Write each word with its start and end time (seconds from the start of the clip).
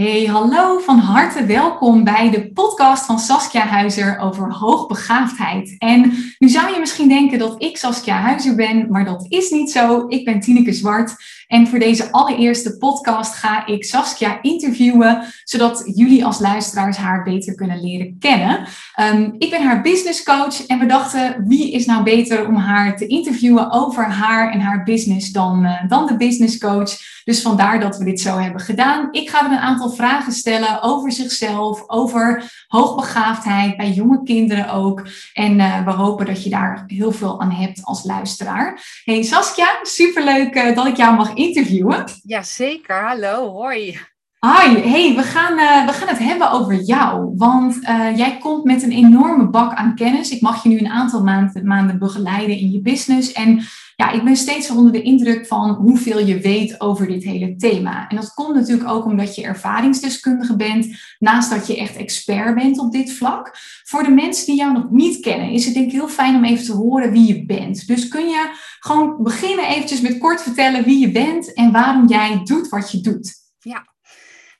Hey, 0.00 0.24
hallo, 0.24 0.78
van 0.78 0.98
harte 0.98 1.44
welkom 1.44 2.04
bij 2.04 2.30
de 2.30 2.52
podcast 2.52 3.06
van 3.06 3.18
Saskia 3.18 3.66
Huizer 3.66 4.18
over 4.18 4.52
hoogbegaafdheid. 4.52 5.74
En 5.78 6.12
nu 6.38 6.48
zou 6.48 6.72
je 6.72 6.78
misschien 6.78 7.08
denken 7.08 7.38
dat 7.38 7.62
ik 7.62 7.76
Saskia 7.76 8.16
Huizer 8.16 8.54
ben, 8.54 8.90
maar 8.90 9.04
dat 9.04 9.26
is 9.28 9.50
niet 9.50 9.70
zo. 9.70 10.04
Ik 10.08 10.24
ben 10.24 10.40
Tineke 10.40 10.72
Zwart 10.72 11.14
en 11.46 11.66
voor 11.66 11.78
deze 11.78 12.12
allereerste 12.12 12.76
podcast 12.76 13.34
ga 13.34 13.66
ik 13.66 13.84
Saskia 13.84 14.42
interviewen, 14.42 15.22
zodat 15.44 15.82
jullie 15.94 16.24
als 16.24 16.40
luisteraars 16.40 16.96
haar 16.96 17.22
beter 17.22 17.54
kunnen 17.54 17.80
leren 17.80 18.16
kennen. 18.18 18.66
Um, 19.00 19.34
ik 19.38 19.50
ben 19.50 19.62
haar 19.62 19.82
business 19.82 20.22
coach 20.22 20.66
en 20.66 20.78
we 20.78 20.86
dachten, 20.86 21.44
wie 21.46 21.72
is 21.72 21.86
nou 21.86 22.02
beter 22.02 22.46
om 22.46 22.56
haar 22.56 22.96
te 22.96 23.06
interviewen 23.06 23.72
over 23.72 24.04
haar 24.04 24.52
en 24.52 24.60
haar 24.60 24.84
business 24.84 25.32
dan, 25.32 25.64
uh, 25.64 25.88
dan 25.88 26.06
de 26.06 26.16
business 26.16 26.58
coach? 26.58 27.14
Dus 27.24 27.42
vandaar 27.42 27.80
dat 27.80 27.96
we 27.96 28.04
dit 28.04 28.20
zo 28.20 28.38
hebben 28.38 28.60
gedaan. 28.60 29.08
Ik 29.10 29.30
ga 29.30 29.44
er 29.44 29.50
een 29.50 29.58
aantal 29.58 29.90
vragen 29.90 30.32
stellen 30.32 30.82
over 30.82 31.12
zichzelf, 31.12 31.84
over 31.86 32.52
hoogbegaafdheid, 32.66 33.76
bij 33.76 33.90
jonge 33.90 34.22
kinderen 34.22 34.70
ook. 34.72 35.08
En 35.32 35.58
uh, 35.58 35.84
we 35.84 35.90
hopen 35.90 36.26
dat 36.26 36.42
je 36.42 36.50
daar 36.50 36.84
heel 36.86 37.12
veel 37.12 37.40
aan 37.40 37.50
hebt 37.50 37.80
als 37.84 38.04
luisteraar. 38.04 39.00
Hey 39.04 39.22
Saskia, 39.22 39.68
superleuk 39.82 40.54
uh, 40.54 40.76
dat 40.76 40.86
ik 40.86 40.96
jou 40.96 41.16
mag 41.16 41.34
interviewen. 41.36 42.04
Jazeker, 42.22 43.00
hallo, 43.08 43.50
hoi. 43.50 43.98
Hi, 44.46 44.78
hey, 44.78 45.14
we 45.16 45.22
gaan, 45.22 45.58
uh, 45.58 45.86
we 45.86 45.92
gaan 45.92 46.08
het 46.08 46.18
hebben 46.18 46.50
over 46.50 46.74
jou. 46.82 47.32
Want 47.36 47.76
uh, 47.82 48.16
jij 48.16 48.38
komt 48.38 48.64
met 48.64 48.82
een 48.82 48.92
enorme 48.92 49.48
bak 49.48 49.74
aan 49.74 49.94
kennis. 49.94 50.30
Ik 50.30 50.40
mag 50.40 50.62
je 50.62 50.68
nu 50.68 50.78
een 50.78 50.88
aantal 50.88 51.22
maanden, 51.22 51.66
maanden 51.66 51.98
begeleiden 51.98 52.58
in 52.58 52.70
je 52.70 52.80
business. 52.80 53.32
En 53.32 53.62
ja, 53.96 54.10
ik 54.10 54.24
ben 54.24 54.36
steeds 54.36 54.70
onder 54.70 54.92
de 54.92 55.02
indruk 55.02 55.46
van 55.46 55.70
hoeveel 55.70 56.18
je 56.18 56.40
weet 56.40 56.80
over 56.80 57.06
dit 57.06 57.24
hele 57.24 57.56
thema. 57.56 58.08
En 58.08 58.16
dat 58.16 58.34
komt 58.34 58.54
natuurlijk 58.54 58.88
ook 58.88 59.04
omdat 59.04 59.34
je 59.34 59.42
ervaringsdeskundige 59.42 60.56
bent, 60.56 60.86
naast 61.18 61.50
dat 61.50 61.66
je 61.66 61.78
echt 61.78 61.96
expert 61.96 62.54
bent 62.54 62.78
op 62.78 62.92
dit 62.92 63.12
vlak. 63.12 63.56
Voor 63.84 64.02
de 64.02 64.10
mensen 64.10 64.46
die 64.46 64.56
jou 64.56 64.72
nog 64.72 64.90
niet 64.90 65.20
kennen, 65.20 65.50
is 65.50 65.64
het 65.64 65.74
denk 65.74 65.86
ik 65.86 65.92
heel 65.92 66.08
fijn 66.08 66.36
om 66.36 66.44
even 66.44 66.64
te 66.64 66.72
horen 66.72 67.12
wie 67.12 67.26
je 67.26 67.46
bent. 67.46 67.86
Dus 67.86 68.08
kun 68.08 68.28
je 68.28 68.50
gewoon 68.78 69.22
beginnen 69.22 69.68
eventjes 69.68 70.00
met 70.00 70.18
kort 70.18 70.42
vertellen 70.42 70.84
wie 70.84 70.98
je 70.98 71.10
bent 71.10 71.54
en 71.54 71.72
waarom 71.72 72.08
jij 72.08 72.40
doet 72.44 72.68
wat 72.68 72.90
je 72.90 73.00
doet. 73.00 73.34
Ja, 73.58 73.95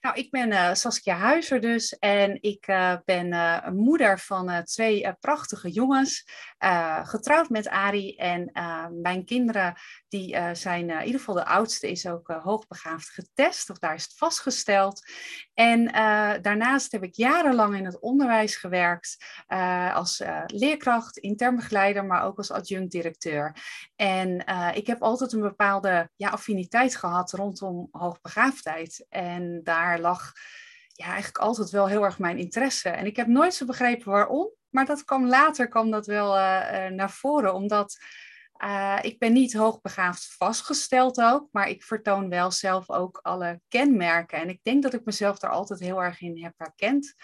nou, 0.07 0.19
ik 0.19 0.31
ben 0.31 0.51
uh, 0.51 0.75
Saskia 0.75 1.17
Huizer 1.17 1.61
dus 1.61 1.99
en 1.99 2.43
ik 2.43 2.69
uh, 2.69 2.97
ben 3.05 3.27
uh, 3.27 3.69
moeder 3.69 4.19
van 4.19 4.65
twee 4.65 5.13
prachtige 5.21 5.71
jongens, 5.71 6.29
getrouwd 7.03 7.49
met 7.49 7.69
Ari 7.69 8.17
en 8.17 8.51
mijn 9.03 9.25
kinderen 9.25 9.75
die 10.19 10.55
zijn, 10.55 10.91
in 10.91 11.05
ieder 11.05 11.19
geval 11.19 11.35
de 11.35 11.45
oudste 11.45 11.91
is 11.91 12.07
ook 12.07 12.29
hoogbegaafd 12.29 13.09
getest, 13.09 13.71
of 13.71 13.79
daar 13.79 13.95
is 13.95 14.03
het 14.03 14.17
vastgesteld. 14.17 15.11
En 15.55 15.85
daarnaast 16.43 16.93
heb 16.93 17.03
ik 17.03 17.15
jarenlang 17.15 17.77
in 17.77 17.85
het 17.85 18.01
onderwijs 18.01 18.57
gewerkt 18.57 19.17
als 19.93 20.23
leerkracht, 20.47 21.17
intern 21.17 21.57
begeleider, 21.57 22.05
maar 22.05 22.25
ook 22.25 22.39
als 22.39 22.51
adjunct-directeur. 22.51 23.57
En 23.97 24.45
ik 24.75 24.87
heb 24.87 25.03
altijd 25.03 25.33
een 25.33 25.41
bepaalde 25.41 26.11
ja, 26.17 26.29
affiniteit 26.29 26.97
gehad 26.97 27.33
rondom 27.33 27.89
hoogbegaafdheid 27.91 29.07
en 29.09 29.61
daar 29.65 30.01
lag 30.01 30.33
ja, 30.93 31.07
eigenlijk 31.07 31.39
altijd 31.39 31.71
wel 31.71 31.89
heel 31.89 32.05
erg 32.05 32.19
mijn 32.19 32.39
interesse. 32.39 32.89
En 32.89 33.07
ik 33.07 33.17
heb 33.17 33.27
nooit 33.27 33.55
zo 33.55 33.67
begrepen 33.67 34.11
waarom, 34.11 34.51
maar 34.71 34.87
dat 34.87 35.05
kwam 35.05 35.27
later 35.27 35.69
kwam 35.69 35.91
dat 35.91 36.07
wel 36.07 36.35
naar 36.91 37.11
voren, 37.11 37.55
omdat 37.55 37.99
uh, 38.65 38.99
ik 39.01 39.19
ben 39.19 39.33
niet 39.33 39.55
hoogbegaafd 39.55 40.35
vastgesteld 40.37 41.21
ook, 41.21 41.49
maar 41.53 41.69
ik 41.69 41.83
vertoon 41.83 42.29
wel 42.29 42.51
zelf 42.51 42.91
ook 42.91 43.19
alle 43.23 43.61
kenmerken. 43.69 44.39
En 44.39 44.49
ik 44.49 44.63
denk 44.63 44.83
dat 44.83 44.95
ik 44.95 45.05
mezelf 45.05 45.39
daar 45.39 45.51
altijd 45.51 45.81
heel 45.81 46.03
erg 46.03 46.21
in 46.21 46.43
heb 46.43 46.55
herkend. 46.57 47.15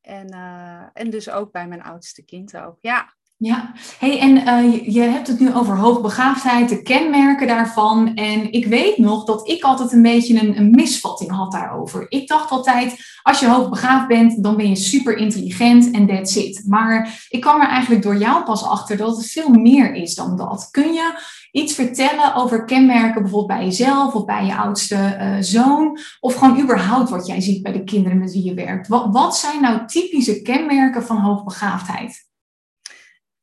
En, 0.00 0.34
uh, 0.34 0.86
en 0.92 1.10
dus 1.10 1.30
ook 1.30 1.52
bij 1.52 1.68
mijn 1.68 1.82
oudste 1.82 2.24
kind 2.24 2.56
ook. 2.56 2.78
Ja, 2.80 3.15
ja, 3.38 3.72
hey, 3.98 4.18
en 4.20 4.36
uh, 4.36 4.86
je 4.94 5.00
hebt 5.00 5.26
het 5.26 5.40
nu 5.40 5.54
over 5.54 5.76
hoogbegaafdheid, 5.76 6.68
de 6.68 6.82
kenmerken 6.82 7.46
daarvan. 7.46 8.14
En 8.14 8.52
ik 8.52 8.66
weet 8.66 8.98
nog 8.98 9.24
dat 9.24 9.48
ik 9.48 9.62
altijd 9.62 9.92
een 9.92 10.02
beetje 10.02 10.56
een, 10.56 10.70
misvatting 10.70 11.30
had 11.30 11.52
daarover. 11.52 12.06
Ik 12.08 12.28
dacht 12.28 12.50
altijd, 12.50 12.96
als 13.22 13.40
je 13.40 13.48
hoogbegaafd 13.48 14.08
bent, 14.08 14.42
dan 14.42 14.56
ben 14.56 14.68
je 14.68 14.76
super 14.76 15.16
intelligent 15.16 15.90
en 15.90 16.06
that's 16.06 16.36
it. 16.36 16.64
Maar 16.66 17.26
ik 17.28 17.40
kwam 17.40 17.60
er 17.60 17.68
eigenlijk 17.68 18.02
door 18.02 18.16
jou 18.16 18.44
pas 18.44 18.64
achter 18.64 18.96
dat 18.96 19.16
het 19.16 19.30
veel 19.30 19.48
meer 19.48 19.94
is 19.94 20.14
dan 20.14 20.36
dat. 20.36 20.68
Kun 20.70 20.92
je 20.92 21.20
iets 21.50 21.74
vertellen 21.74 22.34
over 22.34 22.64
kenmerken 22.64 23.22
bijvoorbeeld 23.22 23.58
bij 23.58 23.64
jezelf 23.64 24.14
of 24.14 24.24
bij 24.24 24.46
je 24.46 24.56
oudste 24.56 25.16
uh, 25.20 25.36
zoon? 25.40 25.98
Of 26.20 26.34
gewoon 26.34 26.60
überhaupt 26.60 27.10
wat 27.10 27.26
jij 27.26 27.40
ziet 27.40 27.62
bij 27.62 27.72
de 27.72 27.84
kinderen 27.84 28.18
met 28.18 28.32
wie 28.32 28.44
je 28.44 28.54
werkt? 28.54 28.88
Wat, 28.88 29.06
wat 29.10 29.36
zijn 29.36 29.60
nou 29.60 29.86
typische 29.86 30.42
kenmerken 30.42 31.02
van 31.02 31.16
hoogbegaafdheid? 31.16 32.25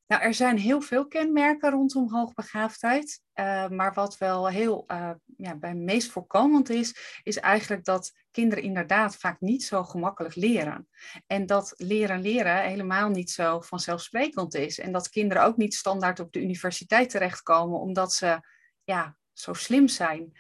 Nou, 0.08 0.22
er 0.22 0.34
zijn 0.34 0.58
heel 0.58 0.82
veel 0.82 1.08
kenmerken 1.08 1.72
rondom 1.72 2.14
hoogbegaafdheid. 2.14 3.22
Uh, 3.36 3.70
maar 3.70 3.94
wat 3.94 4.18
wel 4.18 4.48
heel 4.48 4.84
uh, 4.88 5.12
ja, 5.38 5.56
bij 5.56 5.74
meest 5.74 6.12
voorkomend 6.12 6.70
is, 6.70 7.20
is 7.24 7.38
eigenlijk 7.38 7.86
dat 7.86 8.12
kinderen 8.32 8.64
inderdaad 8.64 9.16
vaak 9.16 9.40
niet 9.40 9.64
zo 9.64 9.84
gemakkelijk 9.84 10.36
leren. 10.36 10.88
En 11.28 11.46
dat 11.46 11.74
leren 11.78 12.22
leren 12.22 12.62
helemaal 12.62 13.10
niet 13.10 13.32
zo 13.32 13.62
vanzelfsprekend 13.62 14.56
is. 14.56 14.80
En 14.80 14.92
dat 14.92 15.10
kinderen 15.10 15.44
ook 15.44 15.58
niet 15.58 15.74
standaard 15.74 16.20
op 16.20 16.32
de 16.32 16.42
universiteit 16.42 17.10
terechtkomen 17.10 17.80
omdat 17.80 18.14
ze 18.14 18.40
ja, 18.84 19.18
zo 19.34 19.54
slim 19.54 19.88
zijn. 19.88 20.32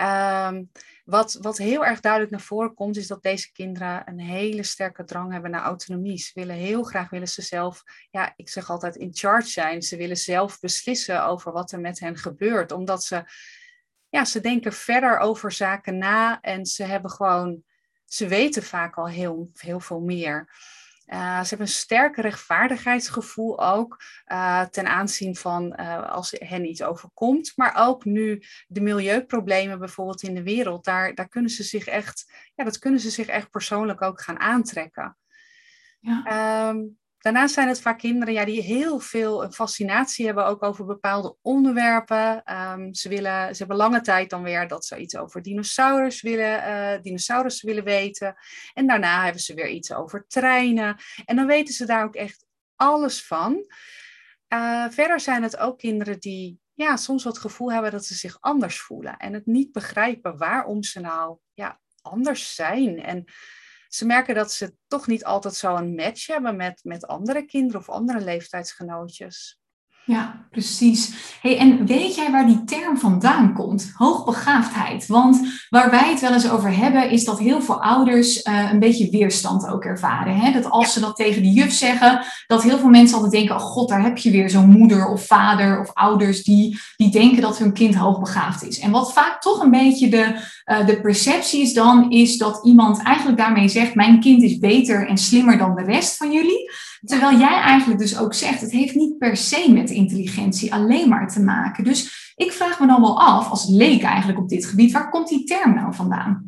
Um, 0.00 0.70
wat, 1.04 1.38
wat 1.40 1.58
heel 1.58 1.84
erg 1.84 2.00
duidelijk 2.00 2.32
naar 2.32 2.40
voren 2.40 2.74
komt, 2.74 2.96
is 2.96 3.06
dat 3.06 3.22
deze 3.22 3.52
kinderen 3.52 4.02
een 4.08 4.20
hele 4.20 4.62
sterke 4.62 5.04
drang 5.04 5.32
hebben 5.32 5.50
naar 5.50 5.62
autonomie. 5.62 6.18
Ze 6.18 6.30
willen 6.34 6.56
heel 6.56 6.82
graag 6.82 7.10
willen 7.10 7.28
ze 7.28 7.42
zelf, 7.42 7.82
ja, 8.10 8.32
ik 8.36 8.48
zeg 8.48 8.70
altijd 8.70 8.96
in 8.96 9.14
charge 9.14 9.48
zijn. 9.48 9.82
Ze 9.82 9.96
willen 9.96 10.16
zelf 10.16 10.60
beslissen 10.60 11.24
over 11.24 11.52
wat 11.52 11.72
er 11.72 11.80
met 11.80 12.00
hen 12.00 12.16
gebeurt, 12.16 12.72
omdat 12.72 13.04
ze, 13.04 13.24
ja, 14.08 14.24
ze 14.24 14.40
denken 14.40 14.72
verder 14.72 15.18
over 15.18 15.52
zaken 15.52 15.98
na 15.98 16.40
en 16.40 16.66
ze 16.66 16.84
hebben 16.84 17.10
gewoon, 17.10 17.62
ze 18.04 18.28
weten 18.28 18.62
vaak 18.62 18.96
al 18.96 19.08
heel, 19.08 19.50
heel 19.54 19.80
veel 19.80 20.00
meer. 20.00 20.48
Uh, 21.08 21.40
ze 21.40 21.48
hebben 21.48 21.66
een 21.66 21.72
sterk 21.72 22.16
rechtvaardigheidsgevoel 22.16 23.64
ook 23.64 24.02
uh, 24.26 24.62
ten 24.62 24.86
aanzien 24.86 25.36
van 25.36 25.76
uh, 25.80 26.10
als 26.10 26.34
hen 26.38 26.68
iets 26.68 26.82
overkomt. 26.82 27.52
Maar 27.56 27.74
ook 27.76 28.04
nu 28.04 28.42
de 28.66 28.80
milieuproblemen 28.80 29.78
bijvoorbeeld 29.78 30.22
in 30.22 30.34
de 30.34 30.42
wereld, 30.42 30.84
daar, 30.84 31.14
daar 31.14 31.28
kunnen 31.28 31.50
ze 31.50 31.62
zich 31.62 31.86
echt, 31.86 32.32
ja, 32.54 32.64
dat 32.64 32.78
kunnen 32.78 33.00
ze 33.00 33.10
zich 33.10 33.26
echt 33.26 33.50
persoonlijk 33.50 34.02
ook 34.02 34.20
gaan 34.20 34.40
aantrekken. 34.40 35.16
Ja. 36.00 36.68
Um, 36.68 36.98
Daarnaast 37.28 37.54
zijn 37.54 37.68
het 37.68 37.80
vaak 37.80 37.98
kinderen 37.98 38.34
ja, 38.34 38.44
die 38.44 38.62
heel 38.62 39.00
veel 39.00 39.50
fascinatie 39.50 40.26
hebben 40.26 40.46
ook 40.46 40.62
over 40.62 40.84
bepaalde 40.84 41.36
onderwerpen. 41.42 42.42
Um, 42.54 42.94
ze, 42.94 43.08
willen, 43.08 43.54
ze 43.54 43.58
hebben 43.58 43.76
lange 43.76 44.00
tijd 44.00 44.30
dan 44.30 44.42
weer 44.42 44.68
dat 44.68 44.84
ze 44.84 44.98
iets 44.98 45.16
over 45.16 45.42
dinosaurus 45.42 46.22
willen, 46.22 46.68
uh, 46.68 47.02
dinosaurus 47.02 47.62
willen 47.62 47.84
weten. 47.84 48.36
En 48.74 48.86
daarna 48.86 49.22
hebben 49.24 49.42
ze 49.42 49.54
weer 49.54 49.68
iets 49.68 49.92
over 49.92 50.24
treinen. 50.28 50.96
En 51.24 51.36
dan 51.36 51.46
weten 51.46 51.74
ze 51.74 51.86
daar 51.86 52.04
ook 52.04 52.14
echt 52.14 52.44
alles 52.76 53.26
van. 53.26 53.66
Uh, 54.48 54.86
verder 54.90 55.20
zijn 55.20 55.42
het 55.42 55.58
ook 55.58 55.78
kinderen 55.78 56.20
die 56.20 56.60
ja, 56.74 56.96
soms 56.96 57.24
het 57.24 57.38
gevoel 57.38 57.72
hebben 57.72 57.90
dat 57.90 58.04
ze 58.04 58.14
zich 58.14 58.36
anders 58.40 58.80
voelen. 58.80 59.16
En 59.16 59.32
het 59.32 59.46
niet 59.46 59.72
begrijpen 59.72 60.38
waarom 60.38 60.82
ze 60.82 61.00
nou 61.00 61.38
ja, 61.54 61.80
anders 62.02 62.54
zijn. 62.54 63.02
En 63.02 63.24
ze 63.88 64.06
merken 64.06 64.34
dat 64.34 64.52
ze 64.52 64.74
toch 64.86 65.06
niet 65.06 65.24
altijd 65.24 65.54
zo 65.54 65.76
een 65.76 65.94
match 65.94 66.26
hebben 66.26 66.56
met, 66.56 66.80
met 66.84 67.06
andere 67.06 67.44
kinderen 67.44 67.80
of 67.80 67.88
andere 67.88 68.20
leeftijdsgenootjes. 68.20 69.60
Ja, 70.08 70.46
precies. 70.50 71.12
Hey, 71.40 71.58
en 71.58 71.86
weet 71.86 72.14
jij 72.14 72.30
waar 72.30 72.46
die 72.46 72.64
term 72.64 72.98
vandaan 72.98 73.54
komt? 73.54 73.92
Hoogbegaafdheid. 73.94 75.06
Want 75.06 75.40
waar 75.68 75.90
wij 75.90 76.10
het 76.10 76.20
wel 76.20 76.32
eens 76.32 76.50
over 76.50 76.76
hebben, 76.76 77.10
is 77.10 77.24
dat 77.24 77.38
heel 77.38 77.60
veel 77.60 77.82
ouders 77.82 78.44
uh, 78.44 78.70
een 78.72 78.78
beetje 78.78 79.10
weerstand 79.10 79.66
ook 79.66 79.84
ervaren. 79.84 80.36
Hè? 80.36 80.52
Dat 80.52 80.70
als 80.70 80.92
ze 80.92 81.00
dat 81.00 81.16
tegen 81.16 81.42
de 81.42 81.50
juf 81.50 81.72
zeggen, 81.72 82.24
dat 82.46 82.62
heel 82.62 82.78
veel 82.78 82.88
mensen 82.88 83.14
altijd 83.14 83.32
denken: 83.32 83.54
oh 83.54 83.60
god, 83.60 83.88
daar 83.88 84.02
heb 84.02 84.18
je 84.18 84.30
weer 84.30 84.50
zo'n 84.50 84.70
moeder 84.70 85.06
of 85.06 85.26
vader 85.26 85.80
of 85.80 85.90
ouders 85.94 86.42
die, 86.42 86.78
die 86.96 87.10
denken 87.10 87.42
dat 87.42 87.58
hun 87.58 87.72
kind 87.72 87.94
hoogbegaafd 87.94 88.62
is. 88.62 88.78
En 88.78 88.90
wat 88.90 89.12
vaak 89.12 89.40
toch 89.40 89.62
een 89.62 89.70
beetje 89.70 90.08
de, 90.08 90.34
uh, 90.66 90.86
de 90.86 91.00
perceptie 91.00 91.62
is 91.62 91.74
dan, 91.74 92.10
is 92.10 92.38
dat 92.38 92.60
iemand 92.64 93.02
eigenlijk 93.02 93.38
daarmee 93.38 93.68
zegt: 93.68 93.94
mijn 93.94 94.20
kind 94.20 94.42
is 94.42 94.58
beter 94.58 95.08
en 95.08 95.18
slimmer 95.18 95.58
dan 95.58 95.74
de 95.74 95.84
rest 95.84 96.16
van 96.16 96.32
jullie. 96.32 96.70
Terwijl 97.04 97.38
jij 97.38 97.60
eigenlijk 97.60 98.00
dus 98.00 98.18
ook 98.18 98.34
zegt, 98.34 98.60
het 98.60 98.70
heeft 98.70 98.94
niet 98.94 99.18
per 99.18 99.36
se 99.36 99.72
met 99.72 99.90
intelligentie 99.90 100.72
alleen 100.74 101.08
maar 101.08 101.28
te 101.28 101.40
maken. 101.40 101.84
Dus 101.84 102.32
ik 102.36 102.52
vraag 102.52 102.80
me 102.80 102.86
dan 102.86 103.00
wel 103.00 103.20
af, 103.20 103.50
als 103.50 103.68
leek 103.68 104.02
eigenlijk 104.02 104.38
op 104.38 104.48
dit 104.48 104.66
gebied, 104.66 104.92
waar 104.92 105.10
komt 105.10 105.28
die 105.28 105.44
term 105.44 105.74
nou 105.74 105.94
vandaan? 105.94 106.47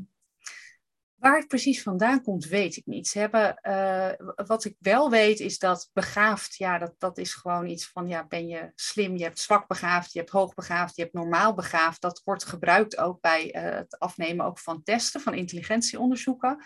Waar 1.20 1.38
het 1.38 1.48
precies 1.48 1.82
vandaan 1.82 2.22
komt, 2.22 2.44
weet 2.44 2.76
ik 2.76 2.86
niet. 2.86 3.08
Ze 3.08 3.18
hebben, 3.18 3.58
uh, 3.62 4.08
wat 4.46 4.64
ik 4.64 4.76
wel 4.78 5.10
weet, 5.10 5.40
is 5.40 5.58
dat 5.58 5.90
begaafd, 5.92 6.56
ja, 6.56 6.78
dat, 6.78 6.94
dat 6.98 7.18
is 7.18 7.34
gewoon 7.34 7.66
iets 7.66 7.88
van, 7.88 8.08
ja, 8.08 8.26
ben 8.26 8.48
je 8.48 8.72
slim, 8.74 9.16
je 9.16 9.22
hebt 9.22 9.38
zwak 9.38 9.68
begaafd, 9.68 10.12
je 10.12 10.18
hebt 10.18 10.30
hoog 10.30 10.54
begaafd, 10.54 10.96
je 10.96 11.02
hebt 11.02 11.14
normaal 11.14 11.54
begaafd. 11.54 12.00
Dat 12.00 12.22
wordt 12.24 12.44
gebruikt 12.44 12.98
ook 12.98 13.20
bij 13.20 13.54
uh, 13.56 13.62
het 13.62 13.98
afnemen 13.98 14.46
ook 14.46 14.58
van 14.58 14.82
testen, 14.82 15.20
van 15.20 15.34
intelligentieonderzoeken. 15.34 16.64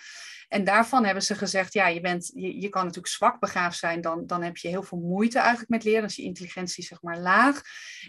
En 0.49 0.65
daarvan 0.65 1.05
hebben 1.05 1.23
ze 1.23 1.35
gezegd, 1.35 1.73
ja, 1.73 1.87
je, 1.87 2.01
bent, 2.01 2.31
je, 2.35 2.61
je 2.61 2.69
kan 2.69 2.83
natuurlijk 2.83 3.15
zwak 3.15 3.41
begaafd 3.41 3.79
zijn, 3.79 4.01
dan, 4.01 4.27
dan 4.27 4.43
heb 4.43 4.57
je 4.57 4.69
heel 4.69 4.83
veel 4.83 4.99
moeite 4.99 5.39
eigenlijk 5.39 5.71
met 5.71 5.85
leren, 5.85 6.01
dan 6.01 6.11
is 6.11 6.17
je 6.17 6.23
intelligentie 6.23 6.85
zeg 6.85 7.03
maar 7.03 7.19
laag. 7.19 7.63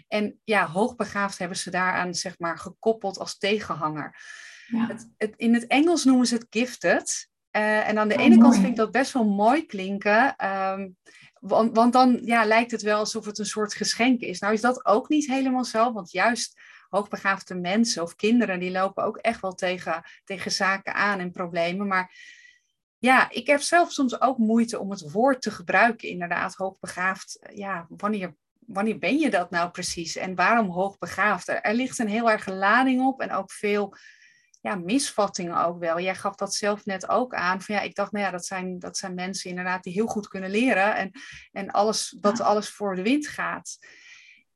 En 0.08 0.40
ja, 0.44 0.66
hoogbegaafd 0.66 1.38
hebben 1.38 1.58
ze 1.58 1.70
daaraan 1.70 2.14
zeg 2.14 2.38
maar 2.38 2.58
gekoppeld 2.58 3.18
als 3.18 3.38
tegenhanger. 3.38 4.18
Ja. 4.66 4.86
Het, 4.86 5.08
het, 5.16 5.34
in 5.36 5.54
het 5.54 5.66
Engels 5.66 6.04
noemen 6.04 6.26
ze 6.26 6.34
het 6.34 6.46
gifted. 6.50 7.28
Uh, 7.56 7.88
en 7.88 7.98
aan 7.98 8.08
de 8.08 8.14
oh, 8.14 8.22
ene 8.22 8.38
kant 8.38 8.54
vind 8.54 8.66
ik 8.66 8.76
dat 8.76 8.90
best 8.90 9.12
wel 9.12 9.24
mooi 9.24 9.66
klinken. 9.66 10.46
Um, 10.46 10.96
want, 11.40 11.76
want, 11.76 11.92
dan 11.92 12.18
ja, 12.24 12.44
lijkt 12.44 12.70
het 12.70 12.82
wel 12.82 12.98
alsof 12.98 13.24
het 13.24 13.38
een 13.38 13.46
soort 13.46 13.74
geschenk 13.74 14.20
is. 14.20 14.38
Nou 14.38 14.52
is 14.52 14.60
dat 14.60 14.84
ook 14.84 15.08
niet 15.08 15.26
helemaal 15.26 15.64
zo. 15.64 15.92
Want 15.92 16.12
juist 16.12 16.60
hoogbegaafde 16.88 17.54
mensen 17.54 18.02
of 18.02 18.16
kinderen, 18.16 18.60
die 18.60 18.70
lopen 18.70 19.04
ook 19.04 19.16
echt 19.16 19.40
wel 19.40 19.54
tegen, 19.54 20.04
tegen 20.24 20.50
zaken 20.50 20.94
aan 20.94 21.18
en 21.18 21.30
problemen. 21.30 21.86
Maar 21.86 22.14
ja, 22.98 23.30
ik 23.30 23.46
heb 23.46 23.60
zelf 23.60 23.92
soms 23.92 24.20
ook 24.20 24.38
moeite 24.38 24.78
om 24.78 24.90
het 24.90 25.10
woord 25.10 25.42
te 25.42 25.50
gebruiken, 25.50 26.08
inderdaad, 26.08 26.54
hoogbegaafd. 26.54 27.38
Ja, 27.54 27.86
wanneer, 27.88 28.34
wanneer 28.58 28.98
ben 28.98 29.18
je 29.18 29.30
dat 29.30 29.50
nou 29.50 29.70
precies 29.70 30.16
en 30.16 30.34
waarom 30.34 30.70
hoogbegaafd? 30.70 31.48
Er, 31.48 31.60
er 31.60 31.74
ligt 31.74 31.98
een 31.98 32.08
heel 32.08 32.30
erg 32.30 32.46
lading 32.46 33.06
op 33.06 33.20
en 33.20 33.32
ook 33.32 33.52
veel 33.52 33.96
ja, 34.66 34.74
misvattingen 34.74 35.64
ook 35.64 35.78
wel. 35.78 36.00
Jij 36.00 36.14
gaf 36.14 36.34
dat 36.34 36.54
zelf 36.54 36.84
net 36.84 37.08
ook 37.08 37.34
aan. 37.34 37.62
Van 37.62 37.74
ja, 37.74 37.80
ik 37.80 37.94
dacht, 37.94 38.12
nou 38.12 38.24
ja, 38.24 38.30
dat 38.30 38.46
zijn, 38.46 38.78
dat 38.78 38.96
zijn 38.96 39.14
mensen 39.14 39.50
inderdaad 39.50 39.82
die 39.82 39.92
heel 39.92 40.06
goed 40.06 40.28
kunnen 40.28 40.50
leren 40.50 40.96
en, 40.96 41.10
en 41.52 41.70
alles, 41.70 42.16
dat 42.20 42.40
alles 42.40 42.70
voor 42.70 42.94
de 42.94 43.02
wind 43.02 43.26
gaat. 43.26 43.78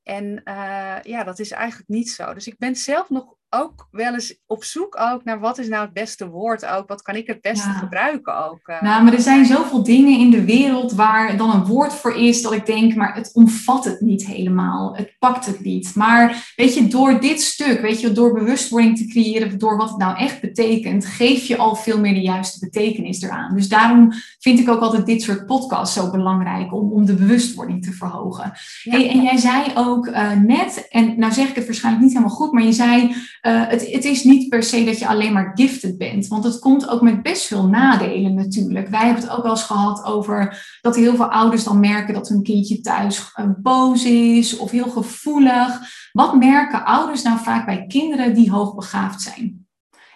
En 0.03 0.41
uh, 0.45 0.99
ja, 1.03 1.25
dat 1.25 1.39
is 1.39 1.51
eigenlijk 1.51 1.89
niet 1.89 2.11
zo. 2.11 2.35
Dus 2.35 2.47
ik 2.47 2.59
ben 2.59 2.77
zelf 2.77 3.09
nog 3.11 3.35
ook 3.51 3.89
wel 3.91 4.13
eens 4.13 4.39
op 4.47 4.65
zoek 4.65 5.01
ook 5.01 5.25
naar 5.25 5.41
wat 5.41 5.59
is 5.59 5.69
nou 5.69 5.85
het 5.85 5.93
beste 5.93 6.29
woord 6.29 6.67
ook. 6.67 6.89
Wat 6.89 7.03
kan 7.03 7.15
ik 7.15 7.27
het 7.27 7.41
beste 7.41 7.69
gebruiken 7.69 8.45
ook. 8.45 8.69
Uh. 8.69 8.83
Nou, 8.83 9.05
maar 9.05 9.13
er 9.13 9.21
zijn 9.21 9.47
zoveel 9.47 9.83
dingen 9.83 10.19
in 10.19 10.31
de 10.31 10.45
wereld 10.45 10.93
waar 10.93 11.37
dan 11.37 11.55
een 11.55 11.65
woord 11.65 11.93
voor 11.93 12.15
is 12.15 12.43
dat 12.43 12.53
ik 12.53 12.67
denk, 12.67 12.95
maar 12.95 13.15
het 13.15 13.31
omvat 13.33 13.85
het 13.85 14.01
niet 14.01 14.27
helemaal. 14.27 14.97
Het 14.97 15.17
pakt 15.19 15.47
het 15.47 15.61
niet. 15.61 15.95
Maar 15.95 16.53
weet 16.57 16.75
je, 16.75 16.89
door 16.89 17.21
dit 17.21 17.41
stuk, 17.41 17.81
weet 17.81 18.01
je, 18.01 18.13
door 18.13 18.33
bewustwording 18.33 18.97
te 18.97 19.07
creëren, 19.07 19.59
door 19.59 19.77
wat 19.77 19.89
het 19.89 19.99
nou 19.99 20.19
echt 20.19 20.41
betekent, 20.41 21.07
geef 21.07 21.45
je 21.45 21.57
al 21.57 21.77
veel 21.77 22.01
meer 22.01 22.15
de 22.15 22.21
juiste 22.21 22.59
betekenis 22.59 23.23
eraan. 23.23 23.55
Dus 23.55 23.69
daarom 23.69 24.13
vind 24.39 24.59
ik 24.59 24.69
ook 24.69 24.81
altijd 24.81 25.07
dit 25.07 25.23
soort 25.23 25.47
podcasts 25.47 25.95
zo 25.95 26.11
belangrijk 26.11 26.75
om, 26.75 26.93
om 26.93 27.05
de 27.05 27.15
bewustwording 27.15 27.85
te 27.85 27.93
verhogen. 27.93 28.53
Hey, 28.83 29.11
en 29.11 29.23
jij 29.23 29.37
zei 29.37 29.65
ook 29.75 30.07
uh, 30.07 30.33
net, 30.33 30.87
en 30.89 31.19
nou 31.19 31.33
zeg 31.33 31.49
ik 31.49 31.55
het 31.55 31.67
waarschijnlijk 31.67 32.05
niet 32.05 32.13
helemaal 32.13 32.37
goed, 32.37 32.53
maar 32.53 32.63
je 32.63 32.73
zei 32.73 33.15
uh, 33.43 33.69
het, 33.69 33.91
het, 33.91 34.05
is 34.05 34.25
niet 34.25 34.49
per 34.49 34.63
se 34.63 34.85
dat 34.85 34.99
je 34.99 35.07
alleen 35.07 35.33
maar 35.33 35.51
gifted 35.55 35.99
bent, 35.99 36.27
want 36.27 36.45
het 36.45 36.59
komt 36.59 36.89
ook 36.89 37.01
met 37.01 37.23
best 37.23 37.47
veel 37.47 37.67
nadelen 37.67 38.35
natuurlijk. 38.35 38.89
Wij 38.89 39.05
hebben 39.05 39.23
het 39.23 39.33
ook 39.33 39.43
wel 39.43 39.51
eens 39.51 39.63
gehad 39.63 40.05
over 40.05 40.67
dat 40.81 40.97
heel 40.97 41.17
veel 41.17 41.31
ouders 41.31 41.65
dan 41.65 41.81
merken 41.81 42.15
dat 42.15 42.29
hun 42.29 42.43
kindje 42.43 42.81
thuis 42.81 43.33
uh, 43.37 43.47
boos 43.59 44.05
is 44.05 44.57
of 44.57 44.71
heel 44.71 44.91
gevoelig. 44.91 45.81
Wat 46.13 46.39
merken 46.39 46.85
ouders 46.85 47.23
nou 47.23 47.39
vaak 47.39 47.67
bij 47.67 47.87
kinderen 47.87 48.35
die 48.35 48.51
hoogbegaafd 48.51 49.23
zijn 49.23 49.67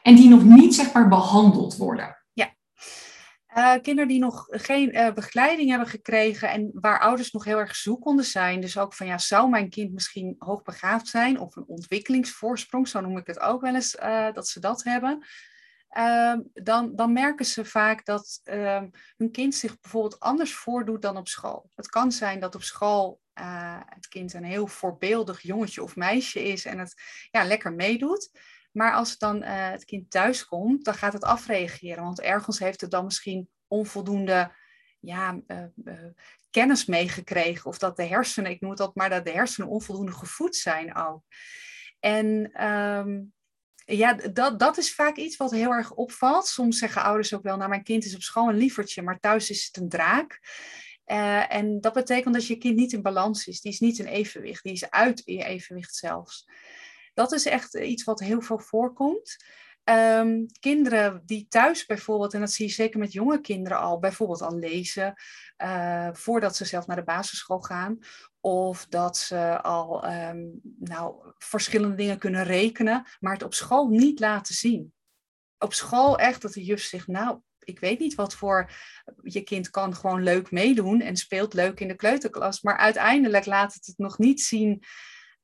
en 0.02 0.14
die 0.14 0.28
nog 0.28 0.44
niet 0.44 0.74
zeg 0.74 0.92
maar 0.92 1.08
behandeld 1.08 1.76
worden? 1.76 2.23
Uh, 3.56 3.74
kinderen 3.82 4.08
die 4.08 4.18
nog 4.18 4.46
geen 4.50 4.96
uh, 4.96 5.12
begeleiding 5.12 5.70
hebben 5.70 5.88
gekregen 5.88 6.50
en 6.50 6.70
waar 6.72 7.00
ouders 7.00 7.30
nog 7.30 7.44
heel 7.44 7.58
erg 7.58 7.76
zoekende 7.76 8.22
zijn. 8.22 8.60
Dus 8.60 8.78
ook 8.78 8.94
van 8.94 9.06
ja, 9.06 9.18
zou 9.18 9.48
mijn 9.48 9.70
kind 9.70 9.92
misschien 9.92 10.34
hoogbegaafd 10.38 11.08
zijn 11.08 11.40
of 11.40 11.56
een 11.56 11.66
ontwikkelingsvoorsprong, 11.66 12.88
zo 12.88 13.00
noem 13.00 13.16
ik 13.16 13.26
het 13.26 13.40
ook 13.40 13.60
wel 13.60 13.74
eens, 13.74 13.94
uh, 13.94 14.32
dat 14.32 14.48
ze 14.48 14.60
dat 14.60 14.84
hebben. 14.84 15.24
Ehm, 15.88 16.40
dan, 16.52 16.96
dan 16.96 17.12
merken 17.12 17.44
ze 17.44 17.64
vaak 17.64 18.04
dat 18.04 18.40
ehm, 18.44 18.88
hun 19.16 19.30
kind 19.30 19.54
zich 19.54 19.80
bijvoorbeeld 19.80 20.20
anders 20.20 20.54
voordoet 20.54 21.02
dan 21.02 21.16
op 21.16 21.28
school. 21.28 21.70
Het 21.74 21.88
kan 21.88 22.12
zijn 22.12 22.40
dat 22.40 22.54
op 22.54 22.62
school 22.62 23.20
het 23.88 24.08
kind 24.08 24.32
een 24.34 24.44
heel 24.44 24.66
voorbeeldig 24.66 25.40
jongetje 25.40 25.82
of 25.82 25.96
meisje 25.96 26.42
is 26.42 26.64
en 26.64 26.78
het 26.78 26.94
ja, 27.30 27.44
lekker 27.44 27.72
meedoet. 27.72 28.30
Maar 28.74 28.92
als 28.92 29.18
dan 29.18 29.42
uh, 29.42 29.70
het 29.70 29.84
kind 29.84 30.10
thuis 30.10 30.46
komt, 30.46 30.84
dan 30.84 30.94
gaat 30.94 31.12
het 31.12 31.24
afreageren. 31.24 32.02
Want 32.02 32.20
ergens 32.20 32.58
heeft 32.58 32.80
het 32.80 32.90
dan 32.90 33.04
misschien 33.04 33.48
onvoldoende 33.66 34.52
ja, 35.00 35.40
uh, 35.46 35.64
uh, 35.84 35.94
kennis 36.50 36.84
meegekregen. 36.84 37.66
Of 37.66 37.78
dat 37.78 37.96
de 37.96 38.04
hersenen, 38.04 38.50
ik 38.50 38.60
noem 38.60 38.76
dat 38.76 38.94
maar, 38.94 39.10
dat 39.10 39.24
de 39.24 39.30
hersenen 39.30 39.68
onvoldoende 39.68 40.12
gevoed 40.12 40.56
zijn 40.56 40.94
ook. 40.96 41.22
En 42.00 42.64
um, 42.66 43.32
ja, 43.84 44.12
dat, 44.12 44.58
dat 44.58 44.78
is 44.78 44.94
vaak 44.94 45.16
iets 45.16 45.36
wat 45.36 45.50
heel 45.50 45.70
erg 45.70 45.92
opvalt. 45.92 46.46
Soms 46.46 46.78
zeggen 46.78 47.02
ouders 47.02 47.34
ook 47.34 47.42
wel, 47.42 47.56
nou 47.56 47.68
mijn 47.68 47.82
kind 47.82 48.04
is 48.04 48.14
op 48.14 48.22
school 48.22 48.48
een 48.48 48.56
lievertje, 48.56 49.02
maar 49.02 49.20
thuis 49.20 49.50
is 49.50 49.66
het 49.66 49.76
een 49.76 49.88
draak. 49.88 50.40
en 51.48 51.80
dat 51.80 51.92
betekent 51.92 52.34
dat 52.34 52.46
je 52.46 52.56
kind 52.56 52.76
niet 52.76 52.92
in 52.92 53.02
balans 53.02 53.46
is. 53.46 53.60
Die 53.60 53.72
is 53.72 53.80
niet 53.80 53.98
in 53.98 54.06
evenwicht. 54.06 54.62
Die 54.62 54.72
is 54.72 54.90
uit 54.90 55.20
in 55.20 55.40
evenwicht 55.40 55.94
zelfs. 55.94 56.46
Dat 57.14 57.32
is 57.32 57.46
echt 57.46 57.74
iets 57.74 58.04
wat 58.04 58.20
heel 58.20 58.40
veel 58.40 58.58
voorkomt. 58.58 59.36
Um, 59.90 60.46
kinderen 60.60 61.22
die 61.24 61.46
thuis 61.48 61.86
bijvoorbeeld, 61.86 62.34
en 62.34 62.40
dat 62.40 62.52
zie 62.52 62.66
je 62.66 62.72
zeker 62.72 62.98
met 62.98 63.12
jonge 63.12 63.40
kinderen 63.40 63.78
al, 63.78 63.98
bijvoorbeeld 63.98 64.42
al 64.42 64.56
lezen 64.56 65.14
uh, 65.62 66.08
voordat 66.12 66.56
ze 66.56 66.64
zelf 66.64 66.86
naar 66.86 66.96
de 66.96 67.04
basisschool 67.04 67.60
gaan. 67.60 67.98
Of 68.40 68.86
dat 68.86 69.16
ze 69.16 69.62
al 69.62 70.12
um, 70.12 70.60
nou, 70.78 71.32
verschillende 71.38 71.96
dingen 71.96 72.18
kunnen 72.18 72.44
rekenen, 72.44 73.06
maar 73.20 73.32
het 73.32 73.42
op 73.42 73.54
school 73.54 73.88
niet 73.88 74.20
laten 74.20 74.54
zien. 74.54 74.92
Op 75.58 75.74
school 75.74 76.18
echt 76.18 76.42
dat 76.42 76.52
de 76.52 76.64
juf 76.64 76.82
zegt, 76.82 77.06
nou, 77.06 77.40
ik 77.58 77.80
weet 77.80 77.98
niet 77.98 78.14
wat 78.14 78.34
voor. 78.34 78.70
Je 79.22 79.40
kind 79.40 79.70
kan 79.70 79.94
gewoon 79.94 80.22
leuk 80.22 80.50
meedoen 80.50 81.00
en 81.00 81.16
speelt 81.16 81.54
leuk 81.54 81.80
in 81.80 81.88
de 81.88 81.96
kleuterklas, 81.96 82.62
maar 82.62 82.76
uiteindelijk 82.76 83.46
laat 83.46 83.74
het 83.74 83.86
het 83.86 83.98
nog 83.98 84.18
niet 84.18 84.42
zien 84.42 84.82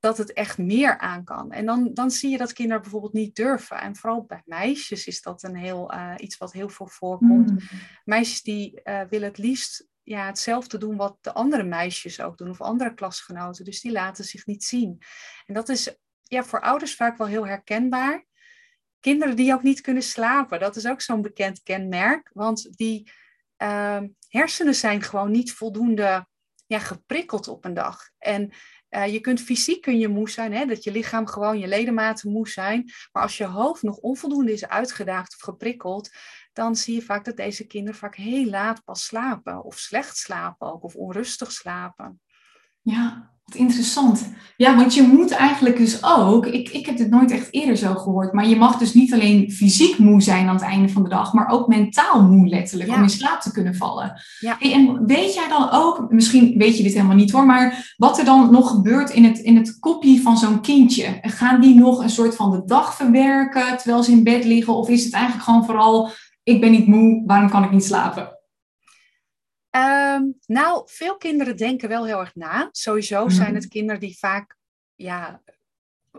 dat 0.00 0.18
het 0.18 0.32
echt 0.32 0.58
meer 0.58 0.98
aan 0.98 1.24
kan. 1.24 1.52
En 1.52 1.66
dan, 1.66 1.94
dan 1.94 2.10
zie 2.10 2.30
je 2.30 2.38
dat 2.38 2.52
kinderen 2.52 2.82
bijvoorbeeld 2.82 3.12
niet 3.12 3.36
durven. 3.36 3.80
En 3.80 3.96
vooral 3.96 4.24
bij 4.24 4.42
meisjes 4.44 5.06
is 5.06 5.22
dat 5.22 5.42
een 5.42 5.56
heel, 5.56 5.94
uh, 5.94 6.14
iets 6.16 6.36
wat 6.36 6.52
heel 6.52 6.68
veel 6.68 6.88
voorkomt. 6.88 7.50
Mm. 7.50 7.58
Meisjes 8.04 8.42
die 8.42 8.80
uh, 8.84 9.00
willen 9.08 9.28
het 9.28 9.38
liefst 9.38 9.88
ja, 10.02 10.26
hetzelfde 10.26 10.78
doen 10.78 10.96
wat 10.96 11.16
de 11.20 11.32
andere 11.32 11.62
meisjes 11.62 12.20
ook 12.20 12.38
doen, 12.38 12.50
of 12.50 12.60
andere 12.60 12.94
klasgenoten. 12.94 13.64
Dus 13.64 13.80
die 13.80 13.92
laten 13.92 14.24
zich 14.24 14.46
niet 14.46 14.64
zien. 14.64 15.02
En 15.46 15.54
dat 15.54 15.68
is 15.68 15.96
ja, 16.22 16.44
voor 16.44 16.60
ouders 16.60 16.94
vaak 16.94 17.18
wel 17.18 17.26
heel 17.26 17.46
herkenbaar. 17.46 18.26
Kinderen 19.00 19.36
die 19.36 19.52
ook 19.52 19.62
niet 19.62 19.80
kunnen 19.80 20.02
slapen, 20.02 20.60
dat 20.60 20.76
is 20.76 20.86
ook 20.86 21.00
zo'n 21.00 21.22
bekend 21.22 21.62
kenmerk. 21.62 22.30
Want 22.32 22.76
die 22.76 23.10
uh, 23.62 24.00
hersenen 24.28 24.74
zijn 24.74 25.02
gewoon 25.02 25.30
niet 25.30 25.52
voldoende 25.52 26.28
ja, 26.66 26.78
geprikkeld 26.78 27.48
op 27.48 27.64
een 27.64 27.74
dag. 27.74 28.10
En 28.18 28.52
uh, 28.90 29.12
je 29.12 29.20
kunt 29.20 29.40
fysiek 29.40 29.80
kun 29.82 29.98
je 29.98 30.08
moe 30.08 30.30
zijn, 30.30 30.52
hè, 30.52 30.64
dat 30.64 30.84
je 30.84 30.92
lichaam 30.92 31.26
gewoon 31.26 31.58
je 31.58 31.68
ledematen 31.68 32.30
moe 32.30 32.48
zijn. 32.48 32.90
Maar 33.12 33.22
als 33.22 33.36
je 33.36 33.44
hoofd 33.44 33.82
nog 33.82 33.96
onvoldoende 33.96 34.52
is 34.52 34.68
uitgedaagd 34.68 35.34
of 35.34 35.40
geprikkeld, 35.40 36.10
dan 36.52 36.76
zie 36.76 36.94
je 36.94 37.02
vaak 37.02 37.24
dat 37.24 37.36
deze 37.36 37.66
kinderen 37.66 37.98
vaak 37.98 38.16
heel 38.16 38.44
laat 38.44 38.84
pas 38.84 39.04
slapen. 39.04 39.64
Of 39.64 39.78
slecht 39.78 40.16
slapen 40.16 40.72
ook, 40.72 40.82
of 40.82 40.94
onrustig 40.94 41.52
slapen. 41.52 42.20
Ja, 42.82 43.30
interessant. 43.54 44.28
Ja, 44.60 44.76
want 44.76 44.94
je 44.94 45.02
moet 45.02 45.30
eigenlijk 45.30 45.76
dus 45.76 46.04
ook, 46.04 46.46
ik, 46.46 46.68
ik 46.68 46.86
heb 46.86 46.96
dit 46.96 47.10
nooit 47.10 47.30
echt 47.30 47.48
eerder 47.50 47.76
zo 47.76 47.94
gehoord, 47.94 48.32
maar 48.32 48.48
je 48.48 48.56
mag 48.56 48.78
dus 48.78 48.94
niet 48.94 49.12
alleen 49.12 49.50
fysiek 49.50 49.98
moe 49.98 50.22
zijn 50.22 50.48
aan 50.48 50.54
het 50.54 50.64
einde 50.64 50.88
van 50.88 51.02
de 51.02 51.08
dag, 51.08 51.32
maar 51.32 51.48
ook 51.48 51.68
mentaal 51.68 52.22
moe 52.22 52.48
letterlijk, 52.48 52.90
om 52.90 53.02
in 53.02 53.10
slaap 53.10 53.40
te 53.40 53.52
kunnen 53.52 53.74
vallen. 53.74 54.22
Ja. 54.38 54.58
en 54.58 55.06
weet 55.06 55.34
jij 55.34 55.48
dan 55.48 55.70
ook, 55.70 56.06
misschien 56.12 56.58
weet 56.58 56.76
je 56.76 56.82
dit 56.82 56.92
helemaal 56.92 57.16
niet 57.16 57.30
hoor, 57.30 57.46
maar 57.46 57.94
wat 57.96 58.18
er 58.18 58.24
dan 58.24 58.50
nog 58.50 58.70
gebeurt 58.70 59.10
in 59.10 59.24
het, 59.24 59.38
in 59.38 59.56
het 59.56 59.78
kopje 59.78 60.20
van 60.20 60.38
zo'n 60.38 60.60
kindje? 60.60 61.18
Gaan 61.22 61.60
die 61.60 61.74
nog 61.74 62.02
een 62.02 62.10
soort 62.10 62.36
van 62.36 62.50
de 62.50 62.62
dag 62.64 62.94
verwerken 62.94 63.76
terwijl 63.76 64.02
ze 64.02 64.10
in 64.10 64.24
bed 64.24 64.44
liggen, 64.44 64.74
of 64.74 64.88
is 64.88 65.04
het 65.04 65.12
eigenlijk 65.12 65.44
gewoon 65.44 65.64
vooral, 65.64 66.10
ik 66.42 66.60
ben 66.60 66.70
niet 66.70 66.86
moe, 66.86 67.22
waarom 67.26 67.50
kan 67.50 67.64
ik 67.64 67.70
niet 67.70 67.84
slapen? 67.84 68.39
Um, 69.70 70.38
nou, 70.46 70.82
veel 70.86 71.16
kinderen 71.16 71.56
denken 71.56 71.88
wel 71.88 72.06
heel 72.06 72.20
erg 72.20 72.34
na. 72.34 72.68
Sowieso 72.72 73.24
mhm. 73.24 73.34
zijn 73.34 73.54
het 73.54 73.68
kinderen 73.68 74.00
die 74.00 74.18
vaak 74.18 74.56
ja, 74.94 75.42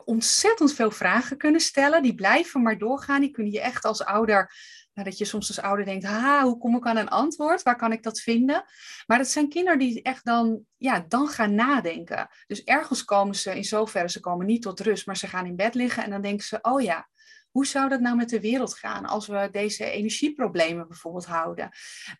ontzettend 0.05 0.73
veel 0.73 0.91
vragen 0.91 1.37
kunnen 1.37 1.61
stellen. 1.61 2.03
Die 2.03 2.15
blijven 2.15 2.61
maar 2.61 2.77
doorgaan. 2.77 3.21
Die 3.21 3.31
kunnen 3.31 3.51
je 3.51 3.61
echt 3.61 3.85
als 3.85 4.03
ouder, 4.03 4.53
nou, 4.93 5.09
dat 5.09 5.17
je 5.17 5.25
soms 5.25 5.47
als 5.47 5.61
ouder 5.61 5.85
denkt, 5.85 6.05
ha, 6.05 6.43
hoe 6.43 6.57
kom 6.57 6.75
ik 6.75 6.85
aan 6.85 6.97
een 6.97 7.09
antwoord? 7.09 7.63
Waar 7.63 7.75
kan 7.75 7.91
ik 7.91 8.03
dat 8.03 8.19
vinden? 8.19 8.63
Maar 9.07 9.17
dat 9.17 9.27
zijn 9.27 9.49
kinderen 9.49 9.79
die 9.79 10.01
echt 10.01 10.25
dan, 10.25 10.65
ja, 10.77 11.05
dan 11.07 11.27
gaan 11.27 11.55
nadenken. 11.55 12.29
Dus 12.47 12.63
ergens 12.63 13.05
komen 13.05 13.35
ze 13.35 13.55
in 13.55 13.63
zoverre, 13.63 14.09
ze 14.09 14.19
komen 14.19 14.45
niet 14.45 14.61
tot 14.61 14.79
rust, 14.79 15.05
maar 15.05 15.17
ze 15.17 15.27
gaan 15.27 15.45
in 15.45 15.55
bed 15.55 15.75
liggen 15.75 16.03
en 16.03 16.09
dan 16.09 16.21
denken 16.21 16.45
ze, 16.45 16.59
oh 16.61 16.81
ja, 16.81 17.09
hoe 17.51 17.65
zou 17.65 17.89
dat 17.89 17.99
nou 17.99 18.15
met 18.15 18.29
de 18.29 18.39
wereld 18.39 18.73
gaan 18.77 19.05
als 19.05 19.27
we 19.27 19.49
deze 19.51 19.85
energieproblemen 19.85 20.87
bijvoorbeeld 20.87 21.25
houden? 21.25 21.69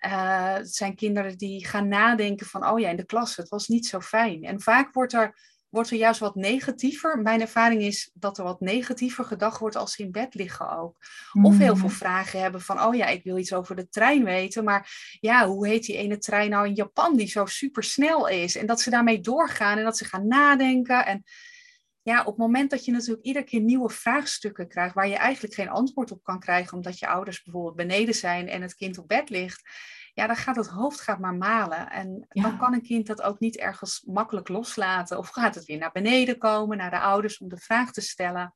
Uh, 0.06 0.54
het 0.54 0.76
zijn 0.76 0.96
kinderen 0.96 1.38
die 1.38 1.66
gaan 1.66 1.88
nadenken 1.88 2.46
van, 2.46 2.68
oh 2.68 2.80
ja, 2.80 2.90
in 2.90 2.96
de 2.96 3.06
klas, 3.06 3.36
het 3.36 3.50
was 3.50 3.68
niet 3.68 3.86
zo 3.86 4.00
fijn. 4.00 4.44
En 4.44 4.62
vaak 4.62 4.94
wordt 4.94 5.14
er 5.14 5.50
wordt 5.72 5.90
er 5.90 5.98
juist 5.98 6.20
wat 6.20 6.36
negatiever. 6.36 7.20
Mijn 7.20 7.42
ervaring 7.42 7.82
is 7.82 8.12
dat 8.14 8.38
er 8.38 8.44
wat 8.44 8.60
negatiever 8.60 9.26
gedacht 9.26 9.60
wordt 9.60 9.76
als 9.76 9.94
ze 9.94 10.04
in 10.04 10.12
bed 10.12 10.34
liggen 10.34 10.78
ook. 10.78 10.98
Of 11.42 11.58
heel 11.58 11.76
veel 11.76 11.88
mm. 11.88 11.94
vragen 11.94 12.42
hebben 12.42 12.62
van, 12.62 12.82
oh 12.82 12.96
ja, 12.96 13.06
ik 13.08 13.24
wil 13.24 13.38
iets 13.38 13.54
over 13.54 13.76
de 13.76 13.90
trein 13.90 14.24
weten, 14.24 14.64
maar 14.64 14.92
ja, 15.20 15.48
hoe 15.48 15.68
heet 15.68 15.86
die 15.86 15.98
ene 15.98 16.18
trein 16.18 16.50
nou 16.50 16.68
in 16.68 16.74
Japan 16.74 17.16
die 17.18 17.28
zo 17.28 17.46
super 17.46 17.84
snel 17.84 18.28
is? 18.28 18.56
En 18.56 18.66
dat 18.66 18.82
ze 18.82 18.90
daarmee 18.90 19.20
doorgaan 19.20 19.78
en 19.78 19.84
dat 19.84 19.98
ze 19.98 20.06
gaan 20.06 20.28
nadenken. 20.28 21.06
En 21.06 21.24
ja, 22.04 22.20
op 22.20 22.26
het 22.26 22.38
moment 22.38 22.70
dat 22.70 22.86
je 22.86 22.92
natuurlijk 22.92 23.26
iedere 23.26 23.46
keer 23.46 23.62
nieuwe 23.62 23.90
vraagstukken 23.90 24.68
krijgt 24.68 24.94
waar 24.94 25.08
je 25.08 25.16
eigenlijk 25.16 25.54
geen 25.54 25.70
antwoord 25.70 26.12
op 26.12 26.24
kan 26.24 26.40
krijgen 26.40 26.74
omdat 26.74 27.00
je 27.00 27.08
ouders 27.08 27.44
bijvoorbeeld 27.44 27.76
beneden 27.76 28.16
zijn 28.16 28.48
en 28.48 28.62
het 28.62 28.76
kind 28.76 28.98
op 28.98 29.08
bed 29.08 29.30
ligt, 29.30 29.62
ja, 30.14 30.28
dan 30.28 30.36
gaat 30.36 30.56
het 30.56 30.68
hoofd 30.68 31.02
gaat 31.02 31.20
maar 31.20 31.36
malen. 31.36 31.90
En 31.90 32.26
dan 32.30 32.58
kan 32.58 32.74
een 32.74 32.82
kind 32.82 33.08
dat 33.08 33.22
ook 33.22 33.40
niet 33.40 33.58
ergens 33.58 34.04
makkelijk 34.06 34.48
loslaten. 34.48 35.18
Of 35.18 35.30
gaat 35.30 35.56
het 35.56 35.66
weer 35.66 35.78
naar 35.78 35.92
beneden 35.92 36.38
komen, 36.38 36.78
naar 36.78 36.90
de 36.90 37.00
ouders 37.00 37.38
om 37.38 37.50
de 37.50 37.58
vraag 37.58 37.92
te 37.92 38.02
stellen. 38.02 38.56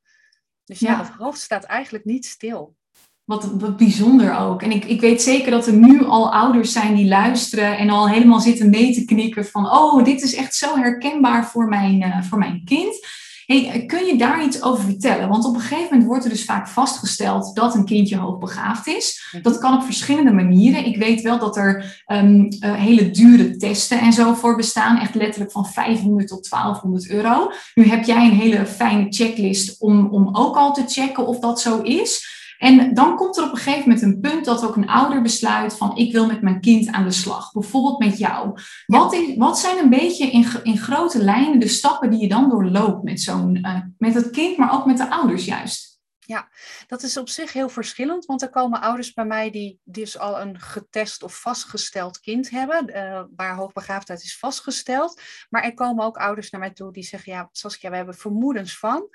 Dus 0.64 0.78
ja, 0.78 0.98
het 0.98 1.08
hoofd 1.08 1.40
staat 1.40 1.64
eigenlijk 1.64 2.04
niet 2.04 2.26
stil. 2.26 2.76
Wat, 3.24 3.44
wat 3.44 3.76
bijzonder 3.76 4.38
ook. 4.38 4.62
En 4.62 4.70
ik, 4.70 4.84
ik 4.84 5.00
weet 5.00 5.22
zeker 5.22 5.50
dat 5.50 5.66
er 5.66 5.72
nu 5.72 6.04
al 6.04 6.32
ouders 6.32 6.72
zijn 6.72 6.94
die 6.94 7.08
luisteren 7.08 7.78
en 7.78 7.90
al 7.90 8.08
helemaal 8.08 8.40
zitten 8.40 8.70
mee 8.70 8.94
te 8.94 9.04
knikken 9.04 9.46
van, 9.46 9.70
oh, 9.70 10.04
dit 10.04 10.22
is 10.22 10.34
echt 10.34 10.54
zo 10.54 10.76
herkenbaar 10.76 11.46
voor 11.46 11.68
mijn, 11.68 12.02
uh, 12.02 12.22
voor 12.22 12.38
mijn 12.38 12.64
kind. 12.64 13.06
Hey, 13.46 13.84
kun 13.86 14.06
je 14.06 14.18
daar 14.18 14.44
iets 14.44 14.62
over 14.62 14.84
vertellen? 14.84 15.28
Want 15.28 15.44
op 15.44 15.54
een 15.54 15.60
gegeven 15.60 15.88
moment 15.90 16.04
wordt 16.04 16.24
er 16.24 16.30
dus 16.30 16.44
vaak 16.44 16.68
vastgesteld 16.68 17.54
dat 17.54 17.74
een 17.74 17.84
kindje 17.84 18.16
hoogbegaafd 18.16 18.86
is. 18.86 19.28
Mhm. 19.32 19.42
Dat 19.42 19.58
kan 19.58 19.74
op 19.74 19.82
verschillende 19.82 20.32
manieren. 20.32 20.86
Ik 20.86 20.96
weet 20.96 21.22
wel 21.22 21.38
dat 21.38 21.56
er 21.56 22.02
um, 22.06 22.48
hele 22.60 23.10
dure 23.10 23.56
testen 23.56 24.00
en 24.00 24.12
zo 24.12 24.34
voor 24.34 24.56
bestaan. 24.56 24.98
Echt 24.98 25.14
letterlijk 25.14 25.52
van 25.52 25.66
500 25.66 26.28
tot 26.28 26.50
1200 26.50 27.10
euro. 27.10 27.50
Nu 27.74 27.88
heb 27.88 28.04
jij 28.04 28.24
een 28.24 28.36
hele 28.36 28.66
fijne 28.66 29.06
checklist 29.08 29.80
om, 29.80 30.08
om 30.10 30.36
ook 30.36 30.56
al 30.56 30.72
te 30.74 30.84
checken 30.86 31.26
of 31.26 31.38
dat 31.38 31.60
zo 31.60 31.80
is. 31.80 32.35
En 32.58 32.94
dan 32.94 33.16
komt 33.16 33.36
er 33.36 33.44
op 33.44 33.50
een 33.50 33.56
gegeven 33.56 33.88
moment 33.88 34.02
een 34.02 34.20
punt 34.20 34.44
dat 34.44 34.64
ook 34.66 34.76
een 34.76 34.88
ouder 34.88 35.22
besluit 35.22 35.76
van 35.76 35.96
ik 35.96 36.12
wil 36.12 36.26
met 36.26 36.42
mijn 36.42 36.60
kind 36.60 36.90
aan 36.90 37.04
de 37.04 37.10
slag. 37.10 37.52
Bijvoorbeeld 37.52 37.98
met 37.98 38.18
jou. 38.18 38.58
Wat, 38.86 39.14
is, 39.14 39.36
wat 39.36 39.58
zijn 39.58 39.78
een 39.78 39.90
beetje 39.90 40.30
in, 40.30 40.46
in 40.62 40.78
grote 40.78 41.24
lijnen 41.24 41.60
de 41.60 41.68
stappen 41.68 42.10
die 42.10 42.20
je 42.20 42.28
dan 42.28 42.48
doorloopt 42.48 43.02
met, 43.02 43.20
zo'n, 43.20 43.58
uh, 43.62 43.80
met 43.98 44.14
het 44.14 44.30
kind, 44.30 44.56
maar 44.56 44.74
ook 44.74 44.86
met 44.86 44.96
de 44.96 45.10
ouders 45.10 45.44
juist? 45.44 45.85
Ja, 46.26 46.48
dat 46.86 47.02
is 47.02 47.16
op 47.16 47.28
zich 47.28 47.52
heel 47.52 47.68
verschillend, 47.68 48.24
want 48.24 48.42
er 48.42 48.50
komen 48.50 48.80
ouders 48.80 49.12
bij 49.12 49.24
mij 49.24 49.50
die 49.50 49.80
dus 49.84 50.18
al 50.18 50.40
een 50.40 50.60
getest 50.60 51.22
of 51.22 51.40
vastgesteld 51.40 52.20
kind 52.20 52.50
hebben, 52.50 52.96
uh, 52.96 53.24
waar 53.36 53.54
hoogbegaafdheid 53.54 54.22
is 54.22 54.38
vastgesteld. 54.38 55.20
Maar 55.50 55.62
er 55.62 55.74
komen 55.74 56.04
ook 56.04 56.16
ouders 56.16 56.50
naar 56.50 56.60
mij 56.60 56.70
toe 56.70 56.92
die 56.92 57.02
zeggen, 57.02 57.32
ja 57.32 57.48
Saskia, 57.52 57.90
we 57.90 57.96
hebben 57.96 58.14
vermoedens 58.14 58.78
van 58.78 59.08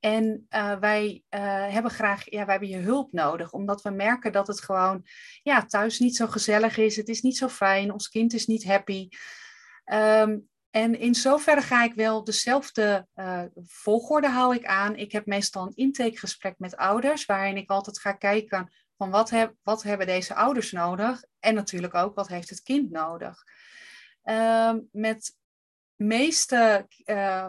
en 0.00 0.46
uh, 0.50 0.78
wij 0.78 1.22
uh, 1.30 1.40
hebben 1.72 1.90
graag, 1.90 2.30
ja, 2.30 2.44
wij 2.44 2.54
hebben 2.54 2.68
je 2.68 2.78
hulp 2.78 3.12
nodig, 3.12 3.52
omdat 3.52 3.82
we 3.82 3.90
merken 3.90 4.32
dat 4.32 4.46
het 4.46 4.60
gewoon 4.60 5.06
ja, 5.42 5.64
thuis 5.64 5.98
niet 5.98 6.16
zo 6.16 6.26
gezellig 6.26 6.76
is, 6.76 6.96
het 6.96 7.08
is 7.08 7.20
niet 7.20 7.36
zo 7.36 7.48
fijn, 7.48 7.92
ons 7.92 8.08
kind 8.08 8.32
is 8.32 8.46
niet 8.46 8.64
happy. 8.64 9.08
Um, 9.92 10.48
en 10.70 10.98
in 10.98 11.14
zoverre 11.14 11.62
ga 11.62 11.84
ik 11.84 11.94
wel 11.94 12.24
dezelfde 12.24 13.06
uh, 13.14 13.42
volgorde 13.54 14.28
hou 14.28 14.54
ik 14.54 14.64
aan. 14.66 14.96
Ik 14.96 15.12
heb 15.12 15.26
meestal 15.26 15.66
een 15.66 15.76
intakegesprek 15.76 16.54
met 16.58 16.76
ouders, 16.76 17.26
waarin 17.26 17.56
ik 17.56 17.70
altijd 17.70 17.98
ga 17.98 18.12
kijken 18.12 18.72
van 18.96 19.10
wat, 19.10 19.30
heb, 19.30 19.54
wat 19.62 19.82
hebben 19.82 20.06
deze 20.06 20.34
ouders 20.34 20.72
nodig 20.72 21.24
en 21.40 21.54
natuurlijk 21.54 21.94
ook 21.94 22.14
wat 22.14 22.28
heeft 22.28 22.50
het 22.50 22.62
kind 22.62 22.90
nodig. 22.90 23.44
Uh, 24.24 24.74
met 24.92 25.36
meeste, 25.96 26.86
uh, 27.04 27.48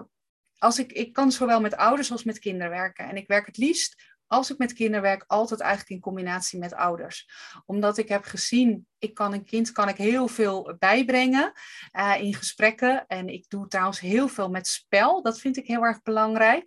als 0.57 0.79
ik, 0.79 0.91
ik 0.91 1.13
kan 1.13 1.31
zowel 1.31 1.61
met 1.61 1.75
ouders 1.75 2.11
als 2.11 2.23
met 2.23 2.39
kinderen 2.39 2.69
werken 2.71 3.09
en 3.09 3.15
ik 3.17 3.27
werk 3.27 3.45
het 3.45 3.57
liefst 3.57 4.08
als 4.29 4.51
ik 4.51 4.57
met 4.57 4.73
kinderen 4.73 5.01
werk, 5.01 5.23
altijd 5.27 5.59
eigenlijk 5.59 5.91
in 5.91 5.99
combinatie 5.99 6.59
met 6.59 6.73
ouders. 6.73 7.29
Omdat 7.65 7.97
ik 7.97 8.09
heb 8.09 8.23
gezien, 8.23 8.87
ik 8.97 9.13
kan 9.13 9.33
een 9.33 9.43
kind 9.43 9.71
kan 9.71 9.89
ik 9.89 9.97
heel 9.97 10.27
veel 10.27 10.75
bijbrengen 10.79 11.51
uh, 11.97 12.15
in 12.21 12.33
gesprekken. 12.33 13.07
En 13.07 13.27
ik 13.27 13.45
doe 13.47 13.67
trouwens 13.67 13.99
heel 13.99 14.27
veel 14.27 14.49
met 14.49 14.67
spel. 14.67 15.21
Dat 15.21 15.39
vind 15.39 15.57
ik 15.57 15.67
heel 15.67 15.83
erg 15.83 16.01
belangrijk. 16.01 16.65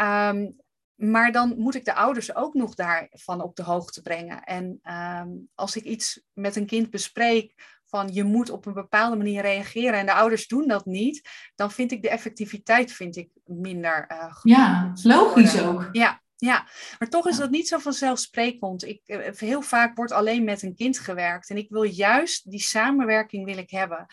Um, 0.00 0.56
maar 0.94 1.32
dan 1.32 1.54
moet 1.56 1.74
ik 1.74 1.84
de 1.84 1.94
ouders 1.94 2.34
ook 2.34 2.54
nog 2.54 2.74
daarvan 2.74 3.40
op 3.40 3.56
de 3.56 3.62
hoogte 3.62 4.02
brengen. 4.02 4.44
En 4.44 4.80
um, 5.20 5.48
als 5.54 5.76
ik 5.76 5.84
iets 5.84 6.22
met 6.32 6.56
een 6.56 6.66
kind 6.66 6.90
bespreek 6.90 7.54
van 7.84 8.12
je 8.12 8.24
moet 8.24 8.50
op 8.50 8.66
een 8.66 8.72
bepaalde 8.72 9.16
manier 9.16 9.42
reageren 9.42 9.98
en 9.98 10.06
de 10.06 10.12
ouders 10.12 10.46
doen 10.46 10.68
dat 10.68 10.86
niet, 10.86 11.28
dan 11.54 11.70
vind 11.70 11.92
ik 11.92 12.02
de 12.02 12.08
effectiviteit 12.08 12.92
vind 12.92 13.16
ik 13.16 13.30
minder 13.44 14.06
uh, 14.12 14.32
goed. 14.32 14.50
Ja, 14.50 14.92
logisch 15.02 15.60
ook. 15.60 15.88
Ja, 15.92 16.20
ja, 16.36 16.68
maar 16.98 17.08
toch 17.08 17.28
is 17.28 17.36
dat 17.36 17.50
niet 17.50 17.68
zo 17.68 17.78
vanzelfsprekend. 17.78 18.84
Ik, 18.84 19.00
eh, 19.04 19.34
heel 19.36 19.62
vaak 19.62 19.96
wordt 19.96 20.12
alleen 20.12 20.44
met 20.44 20.62
een 20.62 20.74
kind 20.74 20.98
gewerkt. 20.98 21.50
En 21.50 21.56
ik 21.56 21.70
wil 21.70 21.82
juist 21.82 22.50
die 22.50 22.60
samenwerking 22.60 23.44
wil 23.44 23.58
ik 23.58 23.70
hebben. 23.70 24.06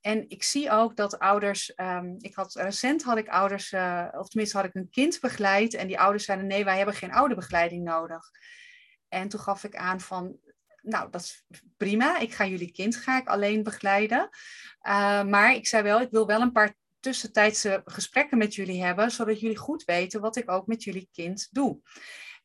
En 0.00 0.24
ik 0.28 0.42
zie 0.42 0.70
ook 0.70 0.96
dat 0.96 1.18
ouders, 1.18 1.72
um, 1.76 2.16
ik 2.18 2.34
had, 2.34 2.54
recent 2.54 3.02
had 3.02 3.16
ik 3.16 3.28
ouders, 3.28 3.72
uh, 3.72 4.08
of 4.12 4.28
tenminste 4.28 4.56
had 4.56 4.66
ik 4.66 4.74
een 4.74 4.90
kind 4.90 5.20
begeleid. 5.20 5.74
En 5.74 5.86
die 5.86 6.00
ouders 6.00 6.24
zeiden 6.24 6.46
nee, 6.46 6.64
wij 6.64 6.76
hebben 6.76 6.94
geen 6.94 7.12
ouderbegeleiding 7.12 7.84
nodig. 7.84 8.30
En 9.08 9.28
toen 9.28 9.40
gaf 9.40 9.64
ik 9.64 9.76
aan 9.76 10.00
van, 10.00 10.38
nou 10.82 11.10
dat 11.10 11.20
is 11.20 11.44
prima, 11.76 12.18
ik 12.18 12.34
ga 12.34 12.46
jullie 12.46 12.72
kind 12.72 12.96
ga 12.96 13.18
ik 13.18 13.28
alleen 13.28 13.62
begeleiden. 13.62 14.28
Uh, 14.82 15.22
maar 15.22 15.54
ik 15.54 15.66
zei 15.66 15.82
wel, 15.82 16.00
ik 16.00 16.10
wil 16.10 16.26
wel 16.26 16.40
een 16.40 16.52
paar 16.52 16.74
tussentijdse 17.06 17.82
gesprekken 17.84 18.38
met 18.38 18.54
jullie 18.54 18.82
hebben, 18.82 19.10
zodat 19.10 19.40
jullie 19.40 19.56
goed 19.56 19.84
weten 19.84 20.20
wat 20.20 20.36
ik 20.36 20.50
ook 20.50 20.66
met 20.66 20.82
jullie 20.82 21.08
kind 21.12 21.48
doe. 21.50 21.80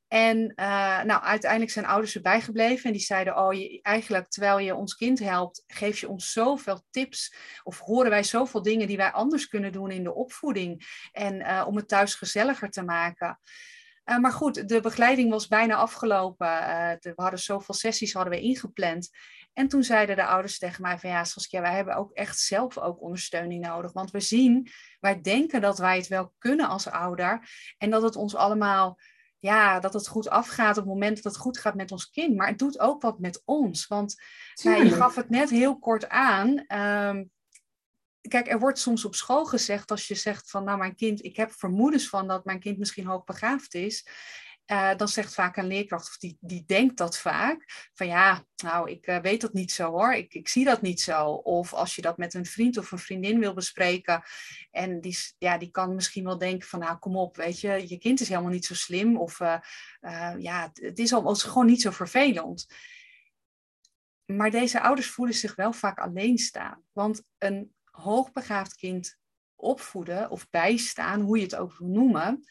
En 0.08 0.38
uh, 0.38 1.04
nou, 1.04 1.24
uiteindelijk 1.24 1.72
zijn 1.72 1.86
ouders 1.86 2.16
erbij 2.16 2.42
gebleven 2.42 2.86
en 2.86 2.92
die 2.92 3.02
zeiden, 3.02 3.38
oh, 3.38 3.54
je, 3.54 3.80
eigenlijk 3.82 4.30
terwijl 4.30 4.60
je 4.60 4.76
ons 4.76 4.96
kind 4.96 5.20
helpt, 5.20 5.64
geef 5.68 6.00
je 6.00 6.10
ons 6.10 6.32
zoveel 6.32 6.82
tips 6.90 7.36
of 7.64 7.80
horen 7.80 8.10
wij 8.10 8.24
zoveel 8.24 8.62
dingen 8.62 8.88
die 8.88 8.98
wij 8.98 9.12
anders 9.12 9.48
kunnen 9.48 9.72
doen 9.72 9.92
in 9.92 10.04
de 10.04 10.14
opvoeding 10.14 11.08
en 11.12 11.36
uh, 11.36 11.64
om 11.68 11.76
het 11.76 11.88
thuis 11.88 12.16
gezelliger 12.16 12.70
te 12.70 12.84
maken. 12.84 13.40
Uh, 14.12 14.18
maar 14.18 14.32
goed, 14.32 14.70
de 14.70 14.80
begeleiding 14.82 15.30
was 15.30 15.48
bijna 15.48 15.76
afgelopen. 15.76 16.48
we 17.02 17.14
hadden 17.16 17.40
zoveel 17.40 17.76
sessies 17.76 18.14
hadden 18.14 18.34
we 18.34 18.42
ingepland. 18.42 19.10
En 19.54 19.68
toen 19.68 19.84
zeiden 19.84 20.16
de 20.16 20.26
ouders 20.26 20.58
tegen 20.58 20.82
mij 20.82 21.00
van 21.00 21.10
ja, 21.10 21.24
Saskia, 21.24 21.62
wij 21.62 21.76
hebben 21.76 21.96
ook 21.96 22.12
echt 22.14 22.40
zelf 22.40 22.78
ook 22.78 23.02
ondersteuning 23.02 23.66
nodig. 23.66 23.92
Want 23.92 24.12
we 24.12 24.20
zien, 24.20 24.68
wij 25.00 25.22
denken 25.22 25.62
dat 25.62 25.78
wij 25.78 25.98
het 25.98 26.08
wel 26.08 26.34
kunnen 26.38 26.68
als 26.68 26.88
ouder. 26.88 27.50
En 27.78 27.90
dat 27.90 28.02
het 28.02 28.16
ons 28.16 28.36
allemaal, 28.36 29.00
ja, 29.40 29.80
dat 29.80 29.94
het 29.94 30.08
goed 30.08 30.30
afgaat 30.30 30.78
op 30.78 30.84
het 30.84 30.94
moment 30.94 31.24
dat 31.24 31.34
het 31.34 31.42
goed 31.42 31.58
gaat 31.58 31.76
met 31.76 31.92
ons 31.92 32.10
kind. 32.10 32.36
Maar 32.36 32.48
het 32.48 32.60
doet 32.60 32.80
ook 32.80 33.02
wat 33.02 33.20
met 33.20 33.42
ons. 33.46 33.88
Want 33.88 34.16
nou, 34.64 34.84
je 34.84 34.92
gaf 34.92 35.16
het 35.16 35.30
net 35.30 35.50
heel 35.50 35.80
kort 35.80 36.10
aan. 36.10 36.66
Um, 36.78 37.32
kijk, 38.22 38.48
er 38.48 38.60
wordt 38.60 38.80
soms 38.80 39.06
op 39.06 39.16
school 39.16 39.46
gezegd, 39.46 39.92
als 39.92 40.08
je 40.08 40.16
zegt 40.16 40.50
van, 40.50 40.64
nou, 40.64 40.78
mijn 40.78 40.96
kind, 40.96 41.24
ik 41.24 41.36
heb 41.36 41.52
vermoedens 41.52 42.10
van 42.10 42.28
dat 42.28 42.46
mijn 42.46 42.60
kind 42.60 42.78
misschien 42.78 43.06
hoogbegaafd 43.06 43.74
is. 43.74 44.08
Uh, 44.72 44.96
dan 44.96 45.08
zegt 45.08 45.34
vaak 45.34 45.58
een 45.58 45.68
leerkracht, 45.68 46.08
of 46.08 46.18
die, 46.18 46.38
die 46.40 46.64
denkt 46.66 46.98
dat 46.98 47.18
vaak, 47.18 47.90
van 47.94 48.08
ja, 48.08 48.46
nou, 48.64 48.92
ik 48.92 49.08
uh, 49.08 49.18
weet 49.18 49.42
dat 49.42 49.54
niet 49.54 49.72
zo 49.72 49.90
hoor, 49.90 50.14
ik, 50.14 50.34
ik 50.34 50.48
zie 50.48 50.66
dat 50.66 50.82
niet 50.82 51.02
zo. 51.02 51.26
Of 51.30 51.74
als 51.74 51.96
je 51.96 52.02
dat 52.02 52.18
met 52.18 52.34
een 52.34 52.46
vriend 52.46 52.78
of 52.78 52.92
een 52.92 53.00
vriendin 53.00 53.40
wil 53.40 53.54
bespreken, 53.54 54.24
en 54.72 55.02
die, 55.02 55.18
ja, 55.38 55.58
die 55.58 55.72
kan 55.72 55.96
misschien 55.96 56.24
wel 56.24 56.38
denken 56.38 56.68
van, 56.68 56.80
nou, 56.80 56.98
kom 56.98 57.18
op, 57.18 57.36
weet 57.36 57.60
je, 57.60 57.84
je 57.88 57.98
kind 57.98 58.20
is 58.20 58.30
helemaal 58.30 58.52
niet 58.52 58.66
zo 58.66 58.74
slim, 58.74 59.18
of 59.18 59.40
uh, 59.40 59.60
ja, 60.38 60.70
het 60.74 61.00
is 61.00 61.14
al 61.14 61.36
gewoon 61.36 61.66
niet 61.66 61.82
zo 61.82 61.92
vervelend. 61.92 62.68
Maar 64.26 64.52
deze 64.52 64.82
ouders 64.82 65.08
voelen 65.08 65.36
zich 65.36 65.56
wel 65.56 65.74
vaak 65.74 66.00
alleen 66.00 66.38
staan, 66.38 66.84
want 66.92 67.24
een 67.38 67.74
hoogbegaafd 67.92 68.76
kind 68.76 69.20
opvoeden 69.56 70.30
of 70.30 70.50
bijstaan, 70.50 71.22
hoe 71.22 71.38
je 71.38 71.44
het 71.44 71.56
ook 71.56 71.78
wil 71.78 71.88
noemen, 71.88 72.44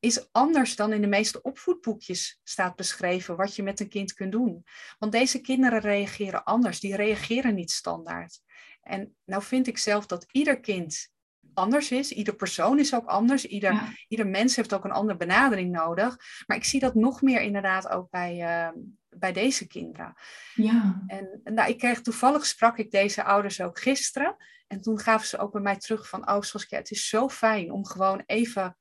is 0.00 0.32
anders 0.32 0.76
dan 0.76 0.92
in 0.92 1.00
de 1.00 1.06
meeste 1.06 1.42
opvoedboekjes 1.42 2.40
staat 2.44 2.76
beschreven 2.76 3.36
wat 3.36 3.56
je 3.56 3.62
met 3.62 3.80
een 3.80 3.88
kind 3.88 4.12
kunt 4.12 4.32
doen. 4.32 4.64
Want 4.98 5.12
deze 5.12 5.40
kinderen 5.40 5.80
reageren 5.80 6.44
anders, 6.44 6.80
die 6.80 6.96
reageren 6.96 7.54
niet 7.54 7.70
standaard. 7.70 8.40
En 8.82 9.16
nou 9.24 9.42
vind 9.42 9.66
ik 9.66 9.78
zelf 9.78 10.06
dat 10.06 10.26
ieder 10.30 10.60
kind 10.60 11.10
anders 11.54 11.90
is, 11.90 12.12
ieder 12.12 12.34
persoon 12.34 12.78
is 12.78 12.94
ook 12.94 13.06
anders, 13.06 13.46
ieder, 13.46 14.04
ieder 14.08 14.26
mens 14.26 14.56
heeft 14.56 14.74
ook 14.74 14.84
een 14.84 14.90
andere 14.90 15.18
benadering 15.18 15.70
nodig. 15.70 16.16
Maar 16.46 16.56
ik 16.56 16.64
zie 16.64 16.80
dat 16.80 16.94
nog 16.94 17.22
meer 17.22 17.40
inderdaad 17.40 17.88
ook 17.88 18.10
bij, 18.10 18.36
uh, 18.36 18.82
bij 19.18 19.32
deze 19.32 19.66
kinderen. 19.66 20.14
Ja. 20.54 21.02
En 21.06 21.40
nou, 21.44 21.70
ik 21.70 21.78
kreeg 21.78 22.00
toevallig 22.00 22.46
sprak 22.46 22.78
ik 22.78 22.90
deze 22.90 23.24
ouders 23.24 23.60
ook 23.60 23.80
gisteren. 23.80 24.36
En 24.66 24.80
toen 24.80 24.98
gaven 24.98 25.26
ze 25.26 25.38
ook 25.38 25.52
bij 25.52 25.60
mij 25.60 25.76
terug 25.76 26.08
van, 26.08 26.30
oh 26.30 26.40
Saskia, 26.40 26.78
het 26.78 26.90
is 26.90 27.08
zo 27.08 27.28
fijn 27.28 27.72
om 27.72 27.86
gewoon 27.86 28.22
even 28.26 28.78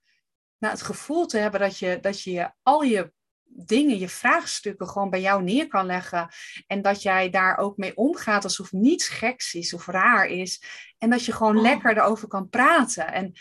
nou, 0.57 0.73
het 0.73 0.81
gevoel 0.81 1.25
te 1.25 1.37
hebben 1.37 1.59
dat 1.59 1.79
je, 1.79 1.99
dat 2.01 2.23
je 2.23 2.51
al 2.63 2.81
je 2.81 3.13
dingen, 3.49 3.97
je 3.99 4.09
vraagstukken 4.09 4.87
gewoon 4.87 5.09
bij 5.09 5.21
jou 5.21 5.43
neer 5.43 5.67
kan 5.67 5.85
leggen. 5.85 6.29
En 6.67 6.81
dat 6.81 7.01
jij 7.01 7.29
daar 7.29 7.57
ook 7.57 7.77
mee 7.77 7.95
omgaat 7.95 8.43
alsof 8.43 8.71
niets 8.71 9.07
geks 9.07 9.53
is 9.53 9.73
of 9.73 9.87
raar 9.87 10.25
is. 10.25 10.63
En 10.97 11.09
dat 11.09 11.25
je 11.25 11.31
gewoon 11.31 11.55
oh. 11.55 11.61
lekker 11.61 11.97
erover 11.97 12.27
kan 12.27 12.49
praten. 12.49 13.13
En 13.13 13.33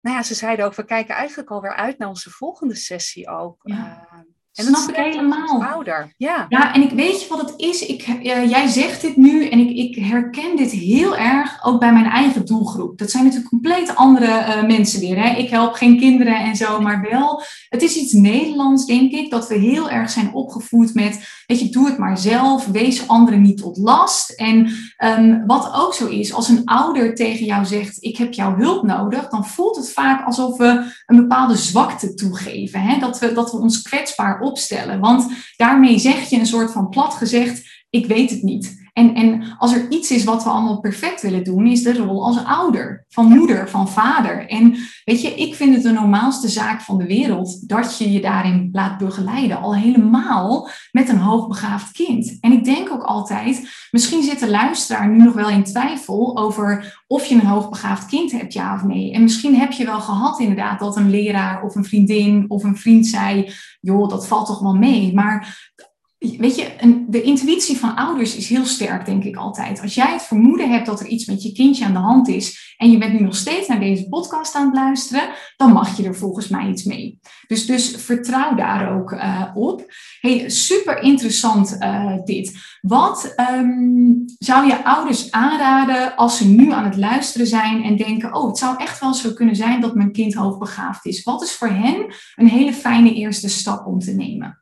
nou 0.00 0.16
ja, 0.16 0.22
ze 0.22 0.34
zeiden 0.34 0.64
ook, 0.64 0.74
we 0.74 0.84
kijken 0.84 1.14
eigenlijk 1.14 1.50
alweer 1.50 1.74
uit 1.74 1.98
naar 1.98 2.08
onze 2.08 2.30
volgende 2.30 2.74
sessie 2.74 3.28
ook. 3.28 3.60
Ja. 3.62 4.08
Uh, 4.12 4.20
en 4.54 4.64
Snap 4.64 4.88
ik 4.88 4.96
helemaal. 4.96 5.64
Ouder. 5.64 6.12
Ja. 6.16 6.46
ja, 6.48 6.74
en 6.74 6.82
ik 6.82 6.90
weet 6.90 7.22
je 7.22 7.28
wat 7.28 7.40
het 7.40 7.54
is. 7.56 7.86
Ik, 7.86 8.06
uh, 8.06 8.50
jij 8.50 8.66
zegt 8.66 9.00
dit 9.00 9.16
nu 9.16 9.48
en 9.48 9.58
ik, 9.58 9.76
ik 9.76 10.04
herken 10.04 10.56
dit 10.56 10.70
heel 10.70 11.16
erg 11.16 11.58
ook 11.64 11.80
bij 11.80 11.92
mijn 11.92 12.04
eigen 12.04 12.46
doelgroep. 12.46 12.98
Dat 12.98 13.10
zijn 13.10 13.24
natuurlijk 13.24 13.50
compleet 13.50 13.96
andere 13.96 14.26
uh, 14.26 14.66
mensen 14.66 15.00
weer. 15.00 15.22
Hè? 15.22 15.36
Ik 15.36 15.50
help 15.50 15.74
geen 15.74 15.98
kinderen 15.98 16.36
en 16.36 16.56
zo, 16.56 16.80
maar 16.80 17.06
wel. 17.10 17.42
Het 17.68 17.82
is 17.82 17.96
iets 17.96 18.12
Nederlands, 18.12 18.86
denk 18.86 19.12
ik, 19.12 19.30
dat 19.30 19.48
we 19.48 19.54
heel 19.54 19.90
erg 19.90 20.10
zijn 20.10 20.34
opgevoed 20.34 20.94
met, 20.94 21.42
weet 21.46 21.60
je, 21.60 21.68
doe 21.68 21.86
het 21.86 21.98
maar 21.98 22.18
zelf, 22.18 22.66
wees 22.66 23.08
anderen 23.08 23.42
niet 23.42 23.58
tot 23.58 23.76
last. 23.76 24.30
En 24.30 24.72
um, 25.04 25.46
wat 25.46 25.72
ook 25.74 25.94
zo 25.94 26.06
is, 26.06 26.32
als 26.32 26.48
een 26.48 26.64
ouder 26.64 27.14
tegen 27.14 27.44
jou 27.44 27.64
zegt, 27.64 27.96
ik 28.00 28.16
heb 28.16 28.32
jouw 28.32 28.56
hulp 28.56 28.82
nodig, 28.82 29.28
dan 29.28 29.46
voelt 29.46 29.76
het 29.76 29.92
vaak 29.92 30.26
alsof 30.26 30.56
we 30.56 30.92
een 31.06 31.16
bepaalde 31.16 31.56
zwakte 31.56 32.14
toegeven. 32.14 32.80
Hè? 32.80 32.98
Dat, 32.98 33.18
we, 33.18 33.32
dat 33.32 33.52
we 33.52 33.58
ons 33.58 33.82
kwetsbaar 33.82 34.40
opstellen. 34.42 35.00
Want 35.00 35.26
daarmee 35.56 35.98
zeg 35.98 36.28
je 36.28 36.38
een 36.38 36.46
soort 36.46 36.72
van 36.72 36.88
plat 36.88 37.14
gezegd, 37.14 37.84
ik 37.90 38.06
weet 38.06 38.30
het 38.30 38.42
niet. 38.42 38.81
En, 38.92 39.14
en 39.14 39.56
als 39.58 39.72
er 39.72 39.90
iets 39.90 40.10
is 40.10 40.24
wat 40.24 40.44
we 40.44 40.50
allemaal 40.50 40.80
perfect 40.80 41.22
willen 41.22 41.44
doen, 41.44 41.66
is 41.66 41.82
de 41.82 41.96
rol 41.96 42.24
als 42.24 42.44
ouder, 42.44 43.04
van 43.08 43.26
moeder, 43.26 43.68
van 43.68 43.88
vader. 43.88 44.48
En 44.48 44.76
weet 45.04 45.22
je, 45.22 45.34
ik 45.34 45.54
vind 45.54 45.74
het 45.74 45.82
de 45.82 45.92
normaalste 45.92 46.48
zaak 46.48 46.80
van 46.80 46.98
de 46.98 47.06
wereld 47.06 47.68
dat 47.68 47.98
je 47.98 48.12
je 48.12 48.20
daarin 48.20 48.68
laat 48.72 48.98
begeleiden, 48.98 49.60
al 49.60 49.74
helemaal 49.74 50.68
met 50.90 51.08
een 51.08 51.18
hoogbegaafd 51.18 51.92
kind. 51.92 52.38
En 52.40 52.52
ik 52.52 52.64
denk 52.64 52.90
ook 52.90 53.02
altijd, 53.02 53.68
misschien 53.90 54.22
zit 54.22 54.38
de 54.38 54.50
luisteraar 54.50 55.08
nu 55.08 55.24
nog 55.24 55.34
wel 55.34 55.48
in 55.48 55.64
twijfel 55.64 56.36
over 56.36 57.00
of 57.06 57.24
je 57.24 57.34
een 57.34 57.46
hoogbegaafd 57.46 58.06
kind 58.06 58.32
hebt, 58.32 58.52
ja 58.52 58.74
of 58.74 58.84
nee. 58.84 59.12
En 59.12 59.22
misschien 59.22 59.56
heb 59.56 59.72
je 59.72 59.84
wel 59.84 60.00
gehad 60.00 60.40
inderdaad 60.40 60.78
dat 60.78 60.96
een 60.96 61.10
leraar 61.10 61.62
of 61.62 61.74
een 61.74 61.84
vriendin 61.84 62.44
of 62.48 62.64
een 62.64 62.76
vriend 62.76 63.06
zei, 63.06 63.52
joh, 63.80 64.08
dat 64.08 64.26
valt 64.26 64.46
toch 64.46 64.60
wel 64.60 64.74
mee. 64.74 65.14
Maar 65.14 65.70
Weet 66.22 66.56
je, 66.56 67.04
de 67.08 67.22
intuïtie 67.22 67.78
van 67.78 67.96
ouders 67.96 68.36
is 68.36 68.48
heel 68.48 68.64
sterk, 68.64 69.06
denk 69.06 69.24
ik 69.24 69.36
altijd. 69.36 69.80
Als 69.80 69.94
jij 69.94 70.12
het 70.12 70.22
vermoeden 70.22 70.70
hebt 70.70 70.86
dat 70.86 71.00
er 71.00 71.06
iets 71.06 71.24
met 71.24 71.42
je 71.42 71.52
kindje 71.52 71.84
aan 71.84 71.92
de 71.92 71.98
hand 71.98 72.28
is 72.28 72.74
en 72.76 72.90
je 72.90 72.98
bent 72.98 73.12
nu 73.12 73.20
nog 73.20 73.36
steeds 73.36 73.68
naar 73.68 73.80
deze 73.80 74.08
podcast 74.08 74.54
aan 74.54 74.66
het 74.66 74.74
luisteren, 74.74 75.28
dan 75.56 75.72
mag 75.72 75.96
je 75.96 76.04
er 76.04 76.16
volgens 76.16 76.48
mij 76.48 76.68
iets 76.68 76.84
mee. 76.84 77.18
Dus, 77.46 77.66
dus 77.66 77.90
vertrouw 77.96 78.54
daar 78.54 78.98
ook 78.98 79.12
uh, 79.12 79.50
op. 79.54 79.84
Hey, 80.20 80.48
super 80.48 81.02
interessant 81.02 81.76
uh, 81.80 82.16
dit. 82.24 82.52
Wat 82.80 83.34
um, 83.52 84.22
zou 84.38 84.66
je 84.66 84.84
ouders 84.84 85.30
aanraden 85.30 86.16
als 86.16 86.36
ze 86.36 86.48
nu 86.48 86.72
aan 86.72 86.84
het 86.84 86.96
luisteren 86.96 87.46
zijn 87.46 87.82
en 87.82 87.96
denken: 87.96 88.34
Oh, 88.34 88.46
het 88.46 88.58
zou 88.58 88.76
echt 88.76 89.00
wel 89.00 89.14
zo 89.14 89.32
kunnen 89.32 89.56
zijn 89.56 89.80
dat 89.80 89.94
mijn 89.94 90.12
kind 90.12 90.34
hoogbegaafd 90.34 91.06
is? 91.06 91.22
Wat 91.22 91.42
is 91.42 91.52
voor 91.52 91.68
hen 91.68 92.14
een 92.36 92.48
hele 92.48 92.72
fijne 92.72 93.14
eerste 93.14 93.48
stap 93.48 93.86
om 93.86 93.98
te 93.98 94.12
nemen? 94.12 94.61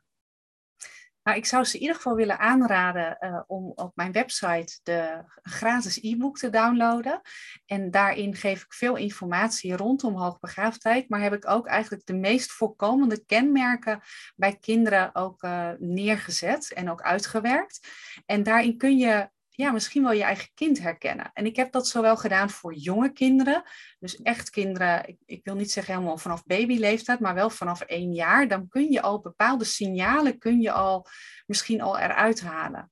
Nou, 1.23 1.37
ik 1.37 1.45
zou 1.45 1.63
ze 1.63 1.75
in 1.75 1.81
ieder 1.81 1.95
geval 1.95 2.15
willen 2.15 2.39
aanraden 2.39 3.17
uh, 3.19 3.41
om 3.47 3.71
op 3.75 3.91
mijn 3.95 4.11
website 4.11 4.79
de 4.83 5.23
gratis 5.41 5.99
e-book 6.01 6.37
te 6.37 6.49
downloaden. 6.49 7.21
En 7.65 7.91
daarin 7.91 8.35
geef 8.35 8.63
ik 8.63 8.73
veel 8.73 8.95
informatie 8.95 9.75
rondom 9.75 10.15
hoogbegaafdheid, 10.15 11.09
maar 11.09 11.21
heb 11.21 11.33
ik 11.33 11.49
ook 11.49 11.67
eigenlijk 11.67 12.05
de 12.05 12.13
meest 12.13 12.51
voorkomende 12.51 13.25
kenmerken 13.25 14.01
bij 14.35 14.57
kinderen 14.57 15.15
ook 15.15 15.43
uh, 15.43 15.69
neergezet 15.79 16.73
en 16.73 16.89
ook 16.89 17.01
uitgewerkt. 17.01 17.87
En 18.25 18.43
daarin 18.43 18.77
kun 18.77 18.97
je 18.97 19.29
ja, 19.61 19.71
misschien 19.71 20.03
wel 20.03 20.11
je 20.11 20.23
eigen 20.23 20.49
kind 20.53 20.79
herkennen. 20.79 21.31
En 21.33 21.45
ik 21.45 21.55
heb 21.55 21.71
dat 21.71 21.87
zowel 21.87 22.17
gedaan 22.17 22.49
voor 22.49 22.73
jonge 22.73 23.11
kinderen, 23.11 23.63
dus 23.99 24.21
echt 24.21 24.49
kinderen, 24.49 25.07
ik, 25.07 25.17
ik, 25.25 25.43
wil 25.43 25.55
niet 25.55 25.71
zeggen 25.71 25.93
helemaal 25.93 26.17
vanaf 26.17 26.45
babyleeftijd, 26.45 27.19
maar 27.19 27.33
wel 27.33 27.49
vanaf 27.49 27.81
één 27.81 28.13
jaar. 28.13 28.47
Dan 28.47 28.67
kun 28.67 28.91
je 28.91 29.01
al 29.01 29.21
bepaalde 29.21 29.63
signalen, 29.63 30.37
kun 30.37 30.61
je 30.61 30.71
al 30.71 31.07
misschien 31.45 31.81
al 31.81 31.99
eruit 31.99 32.41
halen. 32.41 32.91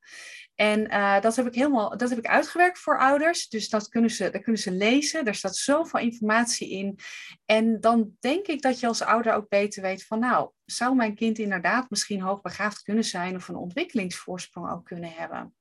En 0.59 0.91
uh, 0.91 1.21
dat 1.21 1.35
heb 1.35 1.47
ik 1.47 1.55
helemaal, 1.55 1.97
dat 1.97 2.09
heb 2.09 2.17
ik 2.17 2.27
uitgewerkt 2.27 2.79
voor 2.79 2.99
ouders. 2.99 3.49
Dus 3.49 3.69
dat 3.69 3.89
kunnen 3.89 4.09
ze, 4.09 4.29
dat 4.29 4.41
kunnen 4.41 4.61
ze 4.61 4.71
lezen. 4.71 5.25
Daar 5.25 5.35
staat 5.35 5.55
zoveel 5.55 5.99
informatie 5.99 6.69
in. 6.69 6.99
En 7.45 7.79
dan 7.79 8.15
denk 8.19 8.47
ik 8.47 8.61
dat 8.61 8.79
je 8.79 8.87
als 8.87 9.01
ouder 9.01 9.33
ook 9.33 9.49
beter 9.49 9.81
weet 9.81 10.05
van, 10.05 10.19
nou, 10.19 10.51
zou 10.65 10.95
mijn 10.95 11.15
kind 11.15 11.37
inderdaad 11.37 11.89
misschien 11.89 12.21
hoogbegaafd 12.21 12.81
kunnen 12.81 13.03
zijn 13.03 13.35
of 13.35 13.47
een 13.47 13.55
ontwikkelingsvoorsprong 13.55 14.71
ook 14.71 14.85
kunnen 14.85 15.11
hebben. 15.11 15.55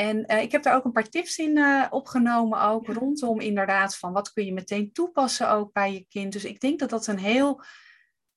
En 0.00 0.24
uh, 0.26 0.42
ik 0.42 0.52
heb 0.52 0.62
daar 0.62 0.76
ook 0.76 0.84
een 0.84 0.92
paar 0.92 1.08
tips 1.08 1.38
in 1.38 1.56
uh, 1.56 1.86
opgenomen, 1.90 2.62
ook 2.62 2.86
rondom 2.86 3.40
inderdaad 3.40 3.96
van 3.96 4.12
wat 4.12 4.32
kun 4.32 4.44
je 4.44 4.52
meteen 4.52 4.92
toepassen 4.92 5.50
ook 5.50 5.72
bij 5.72 5.92
je 5.92 6.06
kind. 6.08 6.32
Dus 6.32 6.44
ik 6.44 6.60
denk 6.60 6.78
dat 6.78 6.90
dat 6.90 7.06
een 7.06 7.18
heel, 7.18 7.62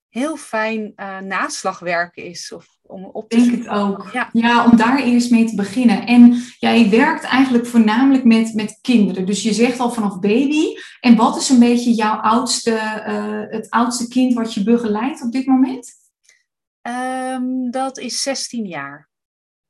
heel 0.10 0.38
fijn 0.38 0.94
uh, 0.96 1.20
naslagwerk 1.20 2.16
is. 2.16 2.52
Of 2.52 2.68
om 2.82 3.06
op 3.06 3.30
te 3.30 3.38
denk 3.38 3.52
het 3.52 3.68
ook. 3.68 4.10
Ja. 4.14 4.30
ja. 4.34 4.66
om 4.66 4.78
daar 4.78 5.04
eerst 5.04 5.32
mee 5.32 5.46
te 5.46 5.56
beginnen. 5.56 6.06
En 6.06 6.42
jij 6.60 6.90
werkt 6.90 7.24
eigenlijk 7.24 7.66
voornamelijk 7.66 8.24
met, 8.24 8.54
met 8.54 8.80
kinderen. 8.82 9.26
Dus 9.26 9.44
je 9.44 9.54
zegt 9.54 9.80
al 9.80 9.92
vanaf 9.92 10.20
baby. 10.20 10.66
En 11.00 11.16
wat 11.16 11.38
is 11.38 11.50
een 11.50 11.60
beetje 11.60 11.94
jouw 11.94 12.16
oudste, 12.16 12.72
het 13.50 13.70
oudste 13.70 14.08
kind 14.08 14.34
wat 14.34 14.54
je 14.54 14.64
begeleidt 14.64 15.24
op 15.24 15.32
dit 15.32 15.46
moment? 15.46 15.92
Um, 16.82 17.72
dat 17.72 17.98
is 17.98 18.22
16 18.22 18.66
jaar. 18.66 19.10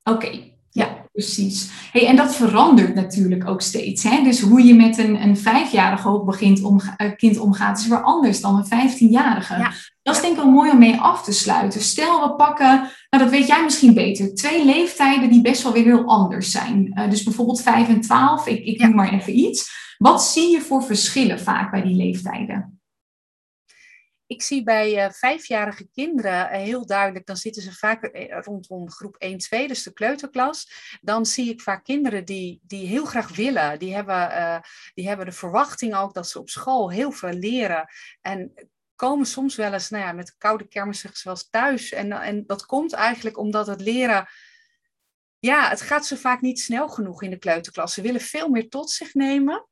Oké, 0.04 0.52
ja, 0.70 1.03
precies. 1.14 1.70
Hey, 1.92 2.08
en 2.08 2.16
dat 2.16 2.36
verandert 2.36 2.96
natuurlijk 2.96 3.48
ook 3.48 3.62
steeds. 3.62 4.04
Hè? 4.04 4.24
Dus 4.24 4.40
hoe 4.40 4.64
je 4.64 4.76
met 4.76 4.98
een, 4.98 5.22
een 5.22 5.38
vijfjarige 5.38 6.08
ook 6.08 6.26
begint 6.26 6.64
om, 6.64 6.82
uh, 6.98 7.12
kind 7.16 7.38
omgaat, 7.38 7.80
is 7.80 7.88
weer 7.88 8.04
anders 8.04 8.42
dan 8.42 8.56
een 8.56 8.66
vijftienjarige. 8.66 9.58
Ja. 9.58 9.72
Dat 10.02 10.16
is 10.16 10.22
denk 10.22 10.38
ik 10.38 10.44
wel 10.44 10.52
mooi 10.52 10.72
om 10.72 10.78
mee 10.78 11.00
af 11.00 11.24
te 11.24 11.32
sluiten. 11.32 11.82
Stel, 11.82 12.22
we 12.22 12.36
pakken, 12.36 12.90
nou 13.10 13.24
dat 13.24 13.30
weet 13.30 13.48
jij 13.48 13.64
misschien 13.64 13.94
beter, 13.94 14.36
twee 14.36 14.66
leeftijden 14.66 15.30
die 15.30 15.42
best 15.42 15.64
wel 15.64 15.74
weer 15.74 15.84
heel 15.84 16.06
anders 16.06 16.52
zijn. 16.52 16.92
Uh, 16.96 17.10
dus 17.10 17.24
bijvoorbeeld 17.24 17.62
vijf 17.62 17.88
en 17.88 18.02
twaalf, 18.02 18.48
ik, 18.48 18.66
ik 18.66 18.80
noem 18.80 18.96
maar 18.96 19.14
even 19.14 19.38
iets. 19.38 19.72
Wat 19.98 20.24
zie 20.24 20.52
je 20.52 20.62
voor 20.62 20.84
verschillen 20.84 21.40
vaak 21.40 21.72
bij 21.72 21.82
die 21.82 21.96
leeftijden? 21.96 22.73
Ik 24.34 24.42
zie 24.42 24.64
bij 24.64 25.06
uh, 25.06 25.12
vijfjarige 25.12 25.88
kinderen 25.92 26.46
uh, 26.46 26.58
heel 26.58 26.86
duidelijk, 26.86 27.26
dan 27.26 27.38
zitten 27.38 27.62
ze 27.62 27.74
vaak 27.74 28.04
uh, 28.04 28.38
rondom 28.42 28.92
groep 28.92 29.16
1, 29.16 29.38
2, 29.38 29.68
dus 29.68 29.84
de 29.84 29.94
kleuterklas. 29.94 30.72
Dan 31.02 31.26
zie 31.26 31.50
ik 31.50 31.62
vaak 31.62 31.84
kinderen 31.84 32.26
die, 32.26 32.60
die 32.64 32.88
heel 32.88 33.06
graag 33.06 33.36
willen. 33.36 33.80
Die 33.80 33.94
hebben, 33.96 34.62
die 34.94 35.08
hebben 35.08 35.26
de 35.26 35.32
verwachting 35.32 35.96
ook 35.96 36.14
dat 36.14 36.30
ze 36.30 36.40
op 36.40 36.50
school 36.50 36.92
heel 36.92 37.12
veel 37.12 37.34
leren. 37.34 37.88
En 38.22 38.54
komen 38.96 39.26
soms 39.26 39.56
wel 39.56 39.74
eens 39.74 39.90
nou 39.90 40.04
ja, 40.04 40.12
met 40.12 40.38
koude 40.38 40.68
kermissen 40.68 41.10
zoals 41.14 41.50
thuis. 41.50 41.92
En, 41.92 42.12
en 42.12 42.44
dat 42.46 42.66
komt 42.66 42.94
eigenlijk 42.94 43.38
omdat 43.38 43.68
het 43.68 43.82
leren 43.82 44.28
ja, 45.46 45.70
het 45.70 45.82
gaat 45.82 46.06
ze 46.06 46.18
vaak 46.18 46.42
niet 46.42 46.60
snel 46.60 46.90
genoeg 46.90 47.24
in 47.24 47.30
de 47.30 47.38
kleuterklas. 47.38 47.94
Ze 47.94 48.02
willen 48.02 48.22
veel 48.22 48.50
meer 48.50 48.70
tot 48.70 48.92
zich 48.92 49.14
nemen. 49.14 49.68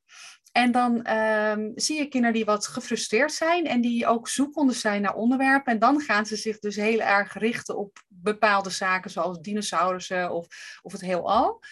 En 0.51 0.71
dan 0.71 1.11
um, 1.13 1.71
zie 1.75 1.97
je 1.97 2.07
kinderen 2.07 2.35
die 2.35 2.45
wat 2.45 2.67
gefrustreerd 2.67 3.33
zijn 3.33 3.65
en 3.65 3.81
die 3.81 4.07
ook 4.07 4.27
zoekende 4.27 4.73
zijn 4.73 5.01
naar 5.01 5.15
onderwerpen. 5.15 5.73
En 5.73 5.79
dan 5.79 5.99
gaan 5.99 6.25
ze 6.25 6.35
zich 6.35 6.59
dus 6.59 6.75
heel 6.75 6.99
erg 6.99 7.33
richten 7.33 7.77
op 7.77 8.03
bepaalde 8.07 8.69
zaken, 8.69 9.11
zoals 9.11 9.39
dinosaurussen 9.39 10.31
of, 10.31 10.47
of 10.81 10.91
het 10.91 11.01
heelal. 11.01 11.63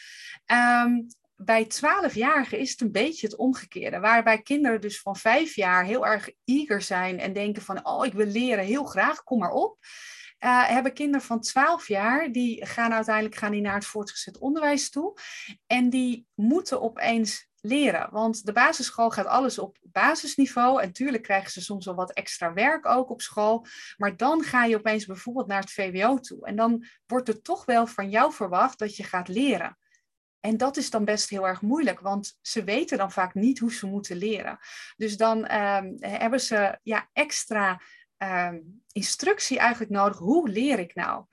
Um, 0.45 1.07
bij 1.35 1.65
twaalfjarigen 1.65 2.59
is 2.59 2.71
het 2.71 2.81
een 2.81 2.91
beetje 2.91 3.27
het 3.27 3.35
omgekeerde. 3.35 3.99
Waarbij 3.99 4.41
kinderen 4.41 4.81
dus 4.81 5.01
van 5.01 5.15
vijf 5.15 5.55
jaar 5.55 5.83
heel 5.85 6.05
erg 6.05 6.29
eager 6.45 6.81
zijn 6.81 7.19
en 7.19 7.33
denken 7.33 7.61
van, 7.61 7.85
oh, 7.85 8.05
ik 8.05 8.13
wil 8.13 8.25
leren 8.25 8.65
heel 8.65 8.83
graag, 8.83 9.23
kom 9.23 9.39
maar 9.39 9.51
op. 9.51 9.77
Uh, 10.39 10.67
hebben 10.67 10.93
kinderen 10.93 11.25
van 11.25 11.41
12 11.41 11.87
jaar, 11.87 12.31
die 12.31 12.65
gaan 12.65 12.93
uiteindelijk 12.93 13.35
gaan 13.35 13.51
die 13.51 13.61
naar 13.61 13.73
het 13.73 13.85
voortgezet 13.85 14.37
onderwijs 14.37 14.89
toe. 14.89 15.17
En 15.67 15.89
die 15.89 16.25
moeten 16.35 16.81
opeens 16.81 17.48
leren. 17.61 18.07
Want 18.11 18.45
de 18.45 18.51
basisschool 18.51 19.09
gaat 19.09 19.25
alles 19.25 19.59
op 19.59 19.77
basisniveau. 19.81 20.81
En 20.81 20.91
tuurlijk 20.91 21.23
krijgen 21.23 21.51
ze 21.51 21.61
soms 21.61 21.85
wel 21.85 21.95
wat 21.95 22.13
extra 22.13 22.53
werk 22.53 22.85
ook 22.85 23.09
op 23.09 23.21
school. 23.21 23.65
Maar 23.97 24.17
dan 24.17 24.43
ga 24.43 24.63
je 24.63 24.75
opeens 24.75 25.05
bijvoorbeeld 25.05 25.47
naar 25.47 25.61
het 25.61 25.71
VWO 25.71 26.17
toe. 26.17 26.45
En 26.45 26.55
dan 26.55 26.85
wordt 27.05 27.27
er 27.27 27.41
toch 27.41 27.65
wel 27.65 27.87
van 27.87 28.09
jou 28.09 28.33
verwacht 28.33 28.79
dat 28.79 28.95
je 28.95 29.03
gaat 29.03 29.27
leren. 29.27 29.77
En 30.39 30.57
dat 30.57 30.77
is 30.77 30.89
dan 30.89 31.05
best 31.05 31.29
heel 31.29 31.47
erg 31.47 31.61
moeilijk, 31.61 31.99
want 31.99 32.37
ze 32.41 32.63
weten 32.63 32.97
dan 32.97 33.11
vaak 33.11 33.33
niet 33.33 33.59
hoe 33.59 33.73
ze 33.73 33.87
moeten 33.87 34.17
leren. 34.17 34.59
Dus 34.95 35.17
dan 35.17 35.37
um, 35.37 35.95
hebben 35.99 36.41
ze 36.41 36.79
ja, 36.83 37.09
extra 37.13 37.81
um, 38.17 38.83
instructie 38.91 39.59
eigenlijk 39.59 39.91
nodig. 39.91 40.17
Hoe 40.17 40.49
leer 40.49 40.79
ik 40.79 40.95
nou? 40.95 41.25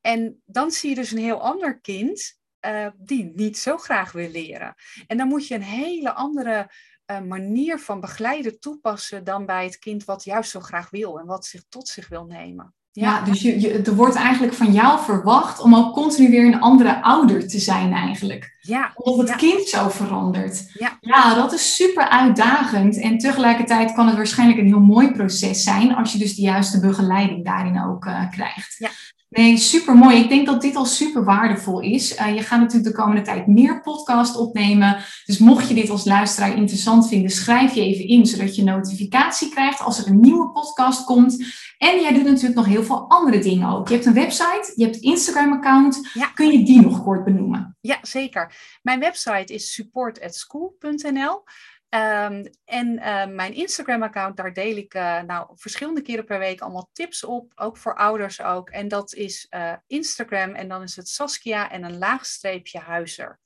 En 0.00 0.42
dan 0.44 0.70
zie 0.70 0.88
je 0.88 0.94
dus 0.94 1.10
een 1.10 1.18
heel 1.18 1.42
ander 1.42 1.80
kind 1.80 2.39
uh, 2.66 2.86
die 2.96 3.32
niet 3.34 3.58
zo 3.58 3.76
graag 3.76 4.12
wil 4.12 4.30
leren. 4.30 4.74
En 5.06 5.16
dan 5.16 5.28
moet 5.28 5.46
je 5.46 5.54
een 5.54 5.62
hele 5.62 6.12
andere 6.12 6.70
uh, 7.10 7.20
manier 7.20 7.78
van 7.78 8.00
begeleiden 8.00 8.60
toepassen 8.60 9.24
dan 9.24 9.46
bij 9.46 9.64
het 9.64 9.78
kind 9.78 10.04
wat 10.04 10.24
juist 10.24 10.50
zo 10.50 10.60
graag 10.60 10.90
wil 10.90 11.18
en 11.18 11.26
wat 11.26 11.46
zich 11.46 11.62
tot 11.68 11.88
zich 11.88 12.08
wil 12.08 12.24
nemen. 12.24 12.74
Ja, 12.92 13.22
dus 13.22 13.42
je, 13.42 13.60
je, 13.60 13.82
er 13.82 13.94
wordt 13.94 14.14
eigenlijk 14.14 14.54
van 14.54 14.72
jou 14.72 15.04
verwacht 15.04 15.60
om 15.60 15.74
ook 15.74 15.94
continu 15.94 16.30
weer 16.30 16.46
een 16.46 16.60
andere 16.60 17.02
ouder 17.02 17.48
te 17.48 17.58
zijn 17.58 17.92
eigenlijk. 17.92 18.56
Ja. 18.60 18.92
Omdat 18.94 19.28
het 19.28 19.36
kind 19.36 19.68
zo 19.68 19.88
verandert. 19.88 20.70
Ja. 20.72 20.98
ja, 21.00 21.34
dat 21.34 21.52
is 21.52 21.74
super 21.74 22.08
uitdagend. 22.08 23.00
En 23.00 23.18
tegelijkertijd 23.18 23.92
kan 23.92 24.06
het 24.06 24.16
waarschijnlijk 24.16 24.58
een 24.58 24.66
heel 24.66 24.80
mooi 24.80 25.12
proces 25.12 25.62
zijn 25.62 25.94
als 25.94 26.12
je 26.12 26.18
dus 26.18 26.34
de 26.34 26.42
juiste 26.42 26.80
begeleiding 26.80 27.44
daarin 27.44 27.82
ook 27.82 28.04
uh, 28.04 28.30
krijgt. 28.30 28.74
Ja. 28.78 28.88
Nee, 29.30 29.56
super 29.56 29.96
mooi. 29.96 30.16
Ik 30.16 30.28
denk 30.28 30.46
dat 30.46 30.62
dit 30.62 30.76
al 30.76 30.84
super 30.84 31.24
waardevol 31.24 31.80
is. 31.80 32.18
Uh, 32.18 32.34
je 32.34 32.42
gaat 32.42 32.60
natuurlijk 32.60 32.96
de 32.96 33.02
komende 33.02 33.22
tijd 33.22 33.46
meer 33.46 33.80
podcast 33.80 34.36
opnemen. 34.36 34.96
Dus 35.24 35.38
mocht 35.38 35.68
je 35.68 35.74
dit 35.74 35.90
als 35.90 36.04
luisteraar 36.04 36.56
interessant 36.56 37.08
vinden, 37.08 37.30
schrijf 37.30 37.74
je 37.74 37.80
even 37.80 38.08
in, 38.08 38.26
zodat 38.26 38.56
je 38.56 38.64
notificatie 38.64 39.50
krijgt 39.50 39.80
als 39.80 39.98
er 39.98 40.06
een 40.06 40.20
nieuwe 40.20 40.50
podcast 40.50 41.04
komt. 41.04 41.44
En 41.78 42.00
jij 42.00 42.12
doet 42.12 42.24
natuurlijk 42.24 42.54
nog 42.54 42.66
heel 42.66 42.82
veel 42.82 43.08
andere 43.08 43.38
dingen 43.38 43.68
ook. 43.68 43.88
Je 43.88 43.94
hebt 43.94 44.06
een 44.06 44.12
website, 44.12 44.72
je 44.76 44.84
hebt 44.84 44.96
een 44.96 45.02
Instagram-account. 45.02 46.10
Ja. 46.14 46.26
Kun 46.26 46.50
je 46.50 46.64
die 46.64 46.80
nog 46.80 47.02
kort 47.02 47.24
benoemen? 47.24 47.76
Ja, 47.80 47.98
zeker. 48.02 48.54
Mijn 48.82 49.00
website 49.00 49.54
is 49.54 49.74
supportatschool.nl. 49.74 51.42
Um, 51.94 52.50
en 52.64 52.92
uh, 52.92 53.26
mijn 53.26 53.54
Instagram-account, 53.54 54.36
daar 54.36 54.52
deel 54.52 54.76
ik 54.76 54.94
uh, 54.94 55.20
nou, 55.20 55.50
verschillende 55.54 56.02
keren 56.02 56.24
per 56.24 56.38
week 56.38 56.60
allemaal 56.60 56.90
tips 56.92 57.24
op, 57.24 57.52
ook 57.54 57.76
voor 57.76 57.94
ouders 57.94 58.42
ook. 58.42 58.70
En 58.70 58.88
dat 58.88 59.14
is 59.14 59.46
uh, 59.50 59.74
Instagram 59.86 60.54
en 60.54 60.68
dan 60.68 60.82
is 60.82 60.96
het 60.96 61.08
Saskia 61.08 61.70
en 61.70 61.84
een 61.84 61.98
laagstreepje 61.98 62.78
Huizer. 62.78 63.40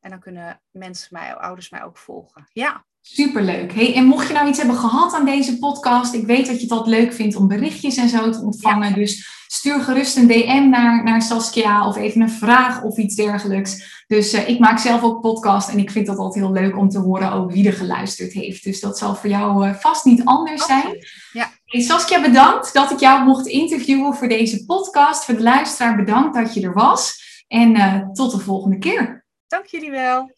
En 0.00 0.10
dan 0.10 0.20
kunnen 0.20 0.62
mensen 0.70 1.08
mij, 1.10 1.34
ouders 1.34 1.70
mij 1.70 1.82
ook 1.82 1.98
volgen. 1.98 2.48
Ja. 2.52 2.86
Superleuk. 3.12 3.72
Hey, 3.72 3.94
en 3.94 4.04
mocht 4.04 4.28
je 4.28 4.34
nou 4.34 4.48
iets 4.48 4.58
hebben 4.58 4.76
gehad 4.76 5.14
aan 5.14 5.24
deze 5.24 5.58
podcast, 5.58 6.14
ik 6.14 6.26
weet 6.26 6.46
dat 6.46 6.60
je 6.60 6.66
dat 6.66 6.86
leuk 6.86 7.12
vindt 7.12 7.36
om 7.36 7.48
berichtjes 7.48 7.96
en 7.96 8.08
zo 8.08 8.30
te 8.30 8.40
ontvangen. 8.40 8.88
Ja. 8.88 8.94
Dus 8.94 9.44
stuur 9.46 9.80
gerust 9.80 10.16
een 10.16 10.26
DM 10.26 10.68
naar, 10.68 11.04
naar 11.04 11.22
Saskia 11.22 11.88
of 11.88 11.96
even 11.96 12.20
een 12.20 12.30
vraag 12.30 12.82
of 12.82 12.96
iets 12.96 13.14
dergelijks. 13.14 14.04
Dus 14.06 14.34
uh, 14.34 14.48
ik 14.48 14.58
maak 14.58 14.78
zelf 14.78 15.02
ook 15.02 15.20
podcast 15.20 15.68
en 15.68 15.78
ik 15.78 15.90
vind 15.90 16.06
dat 16.06 16.16
altijd 16.16 16.44
heel 16.44 16.52
leuk 16.52 16.76
om 16.76 16.88
te 16.88 16.98
horen 16.98 17.32
ook 17.32 17.52
wie 17.52 17.66
er 17.66 17.72
geluisterd 17.72 18.32
heeft. 18.32 18.64
Dus 18.64 18.80
dat 18.80 18.98
zal 18.98 19.14
voor 19.14 19.30
jou 19.30 19.68
uh, 19.68 19.74
vast 19.74 20.04
niet 20.04 20.24
anders 20.24 20.64
zijn. 20.64 21.06
Ja. 21.32 21.50
Hey, 21.64 21.80
Saskia, 21.80 22.20
bedankt 22.20 22.74
dat 22.74 22.90
ik 22.90 22.98
jou 23.00 23.24
mocht 23.24 23.46
interviewen 23.46 24.14
voor 24.14 24.28
deze 24.28 24.64
podcast. 24.64 25.24
Voor 25.24 25.34
de 25.34 25.42
luisteraar 25.42 25.96
bedankt 25.96 26.34
dat 26.34 26.54
je 26.54 26.60
er 26.60 26.74
was. 26.74 27.24
En 27.48 27.76
uh, 27.76 28.08
tot 28.12 28.30
de 28.30 28.38
volgende 28.38 28.78
keer. 28.78 29.26
Dank 29.46 29.66
jullie 29.66 29.90
wel. 29.90 30.35